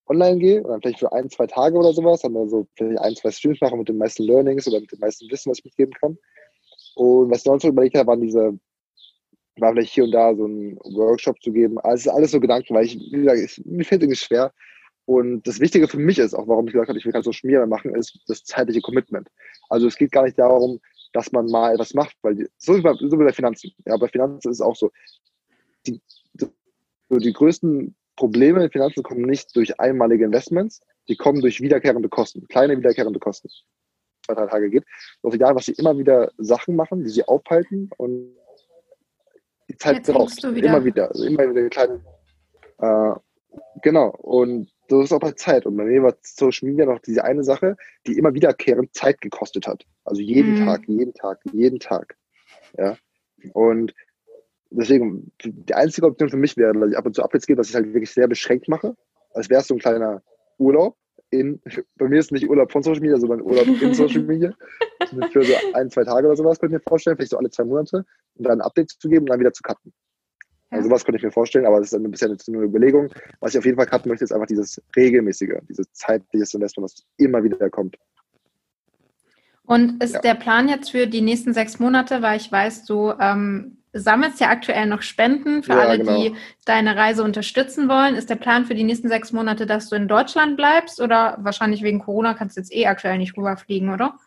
[0.07, 3.17] online gehe und dann vielleicht für ein, zwei Tage oder sowas, dann so vielleicht ein,
[3.17, 5.95] zwei Streams mache mit den meisten Learnings oder mit dem meisten Wissen, was ich mitgeben
[5.95, 6.19] kann.
[6.95, 8.59] Und was ich sonst überlegt habe, waren diese,
[9.57, 11.79] war vielleicht hier und da so einen Workshop zu geben.
[11.81, 14.53] Also alles so Gedanken, weil ich, wie gesagt, ich, mir fällt irgendwie schwer.
[15.05, 17.49] Und das Wichtige für mich ist, auch warum ich gesagt habe, ich will kein Social
[17.49, 19.29] Media machen, ist das zeitliche Commitment.
[19.69, 20.81] Also es geht gar nicht darum,
[21.13, 23.73] dass man mal etwas macht, weil die, so, wie bei, so wie bei Finanzen.
[23.85, 24.91] Ja, bei Finanzen ist es auch so.
[25.87, 26.01] Die,
[27.09, 32.09] so die größten Probleme in Finanzen kommen nicht durch einmalige Investments, die kommen durch wiederkehrende
[32.09, 33.49] Kosten, kleine wiederkehrende Kosten.
[34.25, 34.85] Zwei, drei Tage geht.
[35.23, 38.37] Doch egal, was sie immer wieder Sachen machen, die sie aufhalten und
[39.69, 40.45] die Zeit braucht.
[40.45, 41.09] Immer wieder.
[41.09, 42.05] Also immer wieder kleine.
[42.79, 43.15] Äh,
[43.83, 44.11] genau.
[44.11, 45.67] Und so ist auch bei Zeit.
[45.67, 49.67] Und bei mir war Social Media noch diese eine Sache, die immer wiederkehrend Zeit gekostet
[49.67, 49.85] hat.
[50.05, 50.67] Also jeden mhm.
[50.67, 52.17] Tag, jeden Tag, jeden Tag.
[52.77, 52.97] Ja.
[53.55, 53.95] Und
[54.73, 57.69] deswegen, die einzige Option für mich wäre, dass ich ab und zu Updates gebe, dass
[57.69, 58.97] ich halt wirklich sehr beschränkt mache.
[59.35, 60.23] Als wäre es so ein kleiner
[60.59, 60.97] Urlaub.
[61.31, 61.61] In,
[61.97, 64.53] bei mir ist es nicht Urlaub von Social Media, sondern Urlaub in Social Media.
[65.33, 67.65] Für so ein, zwei Tage oder sowas könnte ich mir vorstellen, vielleicht so alle zwei
[67.65, 68.05] Monate,
[68.37, 69.93] und dann ein Update zu geben und dann wieder zu cutten.
[70.71, 73.11] Also sowas könnte ich mir vorstellen, aber das ist ein bisschen nur eine Überlegung.
[73.41, 77.05] Was ich auf jeden Fall cutten möchte, ist einfach dieses regelmäßige, dieses zeitliche Investment, was
[77.19, 77.97] immer wieder kommt.
[79.65, 80.21] Und ist ja.
[80.21, 84.49] der Plan jetzt für die nächsten sechs Monate, weil ich weiß, du ähm, sammelst ja
[84.49, 86.17] aktuell noch Spenden für ja, alle, genau.
[86.17, 86.35] die
[86.65, 88.15] deine Reise unterstützen wollen.
[88.15, 91.83] Ist der Plan für die nächsten sechs Monate, dass du in Deutschland bleibst oder wahrscheinlich
[91.83, 94.19] wegen Corona kannst du jetzt eh aktuell nicht rüberfliegen, oder?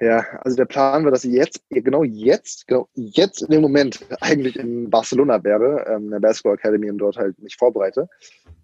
[0.00, 4.04] Ja, also der Plan war, dass ich jetzt, genau jetzt, genau jetzt in dem Moment
[4.20, 8.08] eigentlich in Barcelona wäre, ähm, in der Basketball Academy und dort halt mich vorbereite.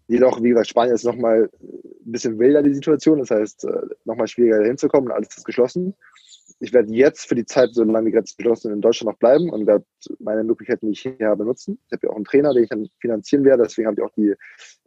[0.09, 4.27] Jedoch, wie gesagt, Spanien ist nochmal ein bisschen wilder die Situation, das heißt, äh, nochmal
[4.27, 5.95] schwieriger hinzukommen, alles ist geschlossen.
[6.61, 9.51] Ich werde jetzt für die Zeit, solange die Grenzen geschlossen sind, in Deutschland noch bleiben
[9.51, 9.85] und werde
[10.19, 11.79] meine Möglichkeiten, die ich hier habe, nutzen.
[11.87, 14.13] Ich habe ja auch einen Trainer, den ich dann finanzieren werde, deswegen habe ich auch
[14.17, 14.35] die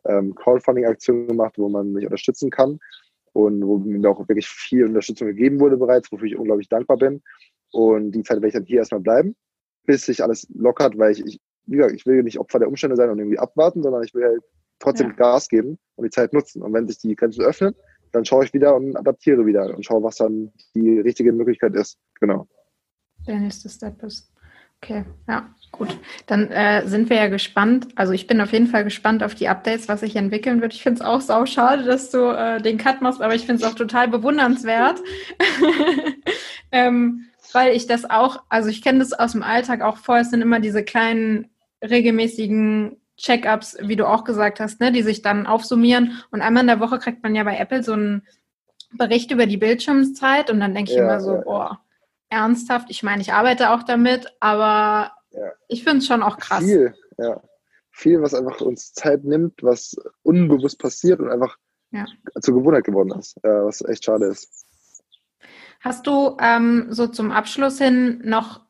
[0.06, 2.80] ähm, Crowdfunding-Aktion gemacht, wo man mich unterstützen kann
[3.34, 7.22] und wo mir auch wirklich viel Unterstützung gegeben wurde bereits, wofür ich unglaublich dankbar bin.
[7.72, 9.36] Und die Zeit werde ich dann hier erstmal bleiben,
[9.86, 12.98] bis sich alles lockert, weil ich, ich, wie gesagt, ich will nicht Opfer der Umstände
[12.98, 14.44] sein und irgendwie abwarten, sondern ich will halt
[14.80, 15.16] trotzdem ja.
[15.16, 16.62] Gas geben und die Zeit nutzen.
[16.62, 17.74] Und wenn sich die Grenzen öffnen,
[18.12, 21.97] dann schaue ich wieder und adaptiere wieder und schaue, was dann die richtige Möglichkeit ist.
[22.20, 22.47] Genau.
[23.28, 24.32] Der nächste Step ist.
[24.84, 25.95] Okay, ja, gut.
[26.26, 27.89] Dann äh, sind wir ja gespannt.
[27.95, 30.74] Also ich bin auf jeden Fall gespannt auf die Updates, was sich entwickeln wird.
[30.74, 33.64] Ich finde es auch sau schade, dass du äh, den Cut machst, aber ich finde
[33.64, 34.99] es auch total bewundernswert.
[36.72, 40.32] ähm, weil ich das auch, also ich kenne das aus dem Alltag auch voll, es
[40.32, 41.49] sind immer diese kleinen
[41.84, 46.22] regelmäßigen Check-ups, wie du auch gesagt hast, ne, die sich dann aufsummieren.
[46.32, 48.28] Und einmal in der Woche kriegt man ja bei Apple so einen
[48.93, 51.82] Bericht über die Bildschirmzeit und dann denke ich ja, immer so, ja, boah,
[52.30, 52.88] ernsthaft.
[52.89, 55.51] Ich meine, ich arbeite auch damit, aber ja.
[55.68, 56.64] ich finde es schon auch krass.
[56.64, 57.41] Viel, ja.
[57.91, 61.57] Viel, was einfach uns Zeit nimmt, was unbewusst passiert und einfach
[62.39, 64.66] zur Gewohnheit geworden ist, ja, was echt schade ist.
[65.82, 68.62] Hast du ähm, so zum Abschluss hin noch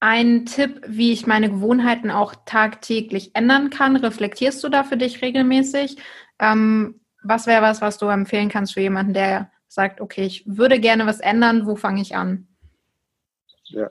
[0.00, 3.96] einen Tipp, wie ich meine Gewohnheiten auch tagtäglich ändern kann?
[3.96, 5.96] Reflektierst du da für dich regelmäßig?
[6.38, 10.80] Ähm, was wäre was, was du empfehlen kannst für jemanden, der sagt, okay, ich würde
[10.80, 12.46] gerne was ändern, wo fange ich an?
[13.64, 13.88] Ja.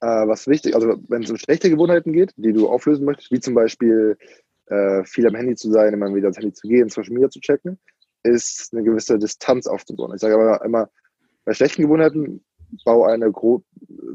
[0.00, 3.40] Äh, was wichtig, also wenn es um schlechte Gewohnheiten geht, die du auflösen möchtest, wie
[3.40, 4.18] zum Beispiel
[4.66, 7.40] äh, viel am Handy zu sein, immer wieder ans Handy zu gehen, Social Media zu
[7.40, 7.78] checken,
[8.22, 10.12] ist eine gewisse Distanz aufzubauen.
[10.14, 10.90] Ich sage aber immer,
[11.44, 12.44] bei schlechten Gewohnheiten
[12.84, 13.62] baue eine gro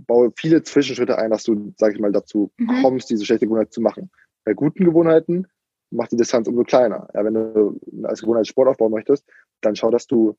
[0.07, 2.81] baue viele Zwischenschritte ein, dass du, sag ich mal, dazu mhm.
[2.81, 4.09] kommst, diese schlechte Gewohnheit zu machen.
[4.43, 5.47] Bei guten Gewohnheiten
[5.91, 7.07] macht die Distanz umso kleiner.
[7.13, 9.25] Ja, wenn du als Gewohnheit Sport aufbauen möchtest,
[9.61, 10.35] dann schau, dass du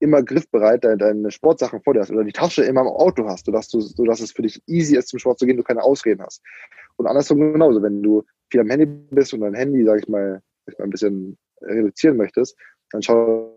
[0.00, 3.46] immer griffbereit deine, deine Sportsachen vor dir hast oder die Tasche immer im Auto hast,
[3.46, 6.22] sodass, du, sodass es für dich easy ist, zum Sport zu gehen, du keine Ausreden
[6.22, 6.42] hast.
[6.96, 10.42] Und andersrum genauso, wenn du viel am Handy bist und dein Handy, sag ich mal,
[10.78, 12.56] ein bisschen reduzieren möchtest,
[12.90, 13.52] dann schau,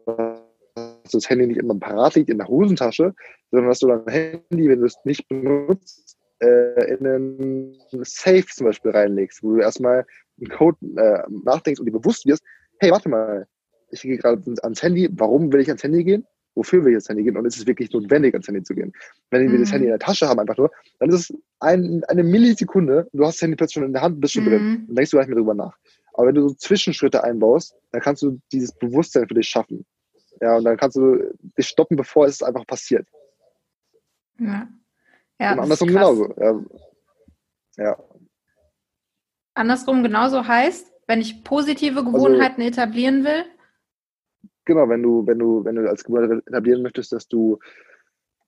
[1.11, 3.13] das Handy nicht immer parat liegt in der Hosentasche,
[3.51, 8.67] sondern dass du dein Handy, wenn du es nicht benutzt, äh, in einen Safe zum
[8.67, 10.05] Beispiel reinlegst, wo du erstmal
[10.39, 12.43] einen Code äh, nachdenkst und dir bewusst wirst,
[12.79, 13.47] hey, warte mal,
[13.91, 16.25] ich gehe gerade ans Handy, warum will ich ans Handy gehen?
[16.55, 17.37] Wofür will ich ans Handy gehen?
[17.37, 18.91] Und ist es wirklich notwendig, ans Handy zu gehen?
[19.29, 19.61] Wenn wir mhm.
[19.61, 23.25] das Handy in der Tasche haben, einfach nur, dann ist es ein, eine Millisekunde, du
[23.25, 24.49] hast das Handy plötzlich schon in der Hand, bist schon mhm.
[24.49, 25.77] drin und denkst du gar nicht mehr drüber nach.
[26.13, 29.85] Aber wenn du so Zwischenschritte einbaust, dann kannst du dieses Bewusstsein für dich schaffen.
[30.43, 33.07] Ja, und dann kannst du dich stoppen, bevor es einfach passiert.
[34.37, 34.67] Ja.
[35.39, 36.33] ja und andersrum genauso.
[36.35, 36.65] Ja.
[37.77, 38.03] ja.
[39.53, 43.45] Andersrum genauso heißt, wenn ich positive also Gewohnheiten also, etablieren will,
[44.65, 47.59] genau, wenn du, wenn du, wenn du als Gewohnheit etablieren möchtest, dass du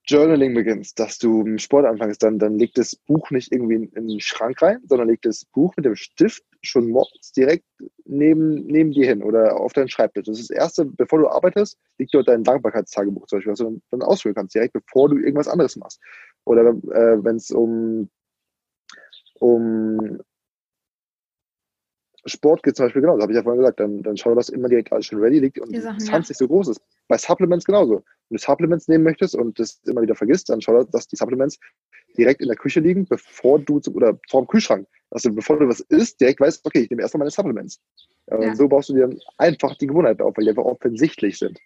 [0.04, 4.08] Journaling beginnst, dass du Sport anfängst, dann, dann leg das Buch nicht irgendwie in, in,
[4.10, 7.66] den Schrank rein, sondern leg das Buch mit dem Stift schon morgens direkt
[8.06, 10.26] neben, neben dir hin oder auf deinen Schreibtisch.
[10.26, 13.82] Das ist das Erste, bevor du arbeitest, liegt dort dein Dankbarkeitstagebuch zum Beispiel, was du
[13.92, 16.00] dann ausfüllen kannst, direkt bevor du irgendwas anderes machst.
[16.46, 18.10] Oder äh, wenn es um,
[19.40, 20.20] um
[22.26, 24.68] Sport geht zum Beispiel genauso, habe ich ja vorhin gesagt, dann, dann schau, dass immer
[24.68, 26.38] direkt alles schon ready liegt und die Sachen, 20 ja.
[26.38, 26.82] so groß ist.
[27.08, 28.04] Bei Supplements genauso.
[28.30, 31.60] Wenn du Supplements nehmen möchtest und das immer wieder vergisst, dann schau, dass die Supplements
[32.18, 34.88] direkt in der Küche liegen, bevor du zum, oder vor dem Kühlschrank.
[35.12, 37.80] Also bevor du was isst, direkt weißt, okay, ich nehme erstmal meine Supplements.
[38.28, 38.38] Ja.
[38.38, 41.60] Und so baust du dir einfach die Gewohnheit auf, weil die einfach offensichtlich sind.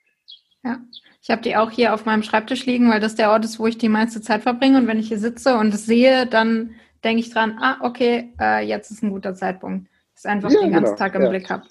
[0.66, 0.82] Ja,
[1.22, 3.68] ich habe die auch hier auf meinem Schreibtisch liegen, weil das der Ort ist, wo
[3.68, 4.78] ich die meiste Zeit verbringe.
[4.78, 8.66] Und wenn ich hier sitze und es sehe, dann denke ich dran, ah, okay, äh,
[8.68, 9.88] jetzt ist ein guter Zeitpunkt
[10.20, 10.98] es einfach ja, den ganzen genau.
[10.98, 11.30] Tag im ja.
[11.30, 11.64] Blick habe.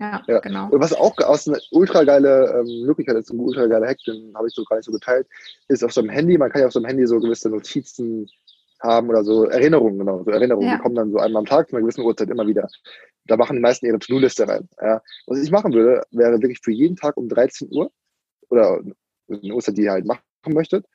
[0.00, 0.68] Ja, ja, genau.
[0.70, 4.32] Und was auch aus einer ultra geile ähm, Möglichkeit ist, ein ultra geiler Hack, den
[4.36, 5.26] habe ich so gar nicht so geteilt,
[5.66, 8.28] ist auf so einem Handy, man kann ja auf so einem Handy so gewisse Notizen
[8.80, 10.76] haben oder so Erinnerungen, genau, so Erinnerungen, ja.
[10.76, 12.68] die kommen dann so einmal am Tag zu einer gewissen Uhrzeit immer wieder.
[13.26, 14.68] Da machen die meisten ihre To-Do-Liste rein.
[14.80, 15.02] Ja.
[15.26, 17.90] Was ich machen würde, wäre wirklich für jeden Tag um 13 Uhr
[18.50, 18.80] oder
[19.28, 20.86] eine Uhrzeit, die ihr halt machen möchtet,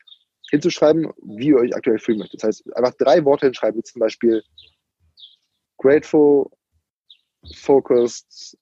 [0.50, 2.42] hinzuschreiben, wie ihr euch aktuell fühlen möchtet.
[2.42, 4.44] Das heißt, einfach drei Worte hinschreiben, wie zum Beispiel
[5.78, 6.50] grateful,
[7.56, 8.58] focused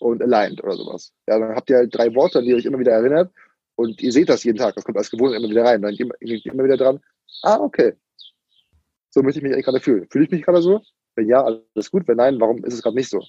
[0.00, 1.12] und aligned oder sowas.
[1.26, 3.32] Ja, dann habt ihr halt drei Worte, die euch immer wieder erinnert
[3.76, 4.74] und ihr seht das jeden Tag.
[4.74, 5.82] Das kommt als Gewohnheit immer wieder rein.
[5.82, 7.00] Dann geht ihr immer wieder dran,
[7.42, 7.94] ah, okay.
[9.10, 10.06] So möchte ich mich eigentlich gerade fühlen.
[10.10, 10.80] Fühle ich mich gerade so?
[11.14, 12.06] Wenn ja, alles gut.
[12.06, 13.22] Wenn nein, warum ist es gerade nicht so?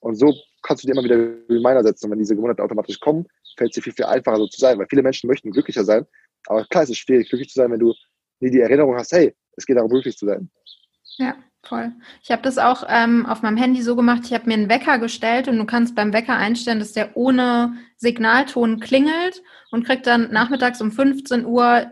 [0.00, 1.16] Und so kannst du dir immer wieder
[1.48, 2.06] Reminder setzen.
[2.06, 3.26] Und wenn diese Gewohnheiten automatisch kommen,
[3.56, 4.78] fällt es dir viel, viel einfacher so zu sein.
[4.78, 6.06] Weil viele Menschen möchten glücklicher sein.
[6.46, 7.94] Aber klar, es ist schwierig, glücklich zu sein, wenn du
[8.40, 10.50] nie die Erinnerung hast, hey, es geht darum, glücklich zu sein.
[11.16, 11.34] Ja.
[11.68, 11.92] Voll.
[12.22, 14.98] Ich habe das auch ähm, auf meinem Handy so gemacht, ich habe mir einen Wecker
[14.98, 20.30] gestellt und du kannst beim Wecker einstellen, dass der ohne Signalton klingelt und kriegt dann
[20.30, 21.86] nachmittags um 15 Uhr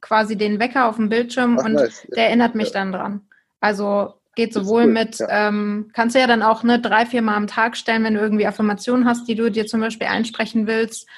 [0.00, 2.06] quasi den Wecker auf dem Bildschirm Ach, und nice.
[2.14, 2.74] der erinnert mich ja.
[2.74, 3.20] dann dran.
[3.60, 4.92] Also geht sowohl cool.
[4.92, 5.48] mit, ja.
[5.48, 8.20] ähm, kannst du ja dann auch ne, drei, vier Mal am Tag stellen, wenn du
[8.20, 11.08] irgendwie Affirmationen hast, die du dir zum Beispiel einsprechen willst,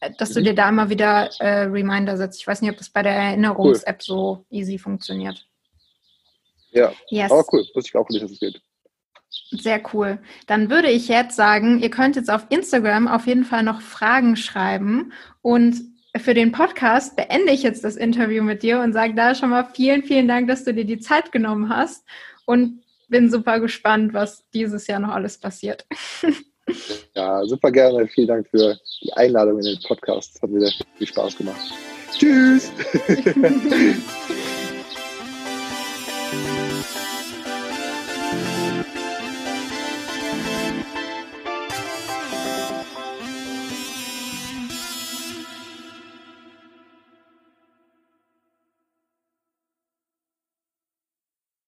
[0.00, 0.34] äh, dass mhm.
[0.34, 2.40] du dir da immer wieder äh, Reminder setzt.
[2.40, 4.04] Ich weiß nicht, ob das bei der Erinnerungs-App cool.
[4.04, 5.46] so easy funktioniert.
[6.76, 7.30] Ja, yes.
[7.30, 7.66] aber cool.
[7.74, 8.60] Wusste ich auch nicht, dass es geht.
[9.50, 10.18] Sehr cool.
[10.46, 14.36] Dann würde ich jetzt sagen, ihr könnt jetzt auf Instagram auf jeden Fall noch Fragen
[14.36, 15.12] schreiben.
[15.40, 15.82] Und
[16.16, 19.68] für den Podcast beende ich jetzt das Interview mit dir und sage da schon mal
[19.72, 22.04] vielen, vielen Dank, dass du dir die Zeit genommen hast.
[22.44, 25.86] Und bin super gespannt, was dieses Jahr noch alles passiert.
[27.14, 28.08] Ja, super gerne.
[28.08, 30.42] Vielen Dank für die Einladung in den Podcast.
[30.42, 31.60] Hat mir sehr viel Spaß gemacht.
[32.18, 32.72] Tschüss.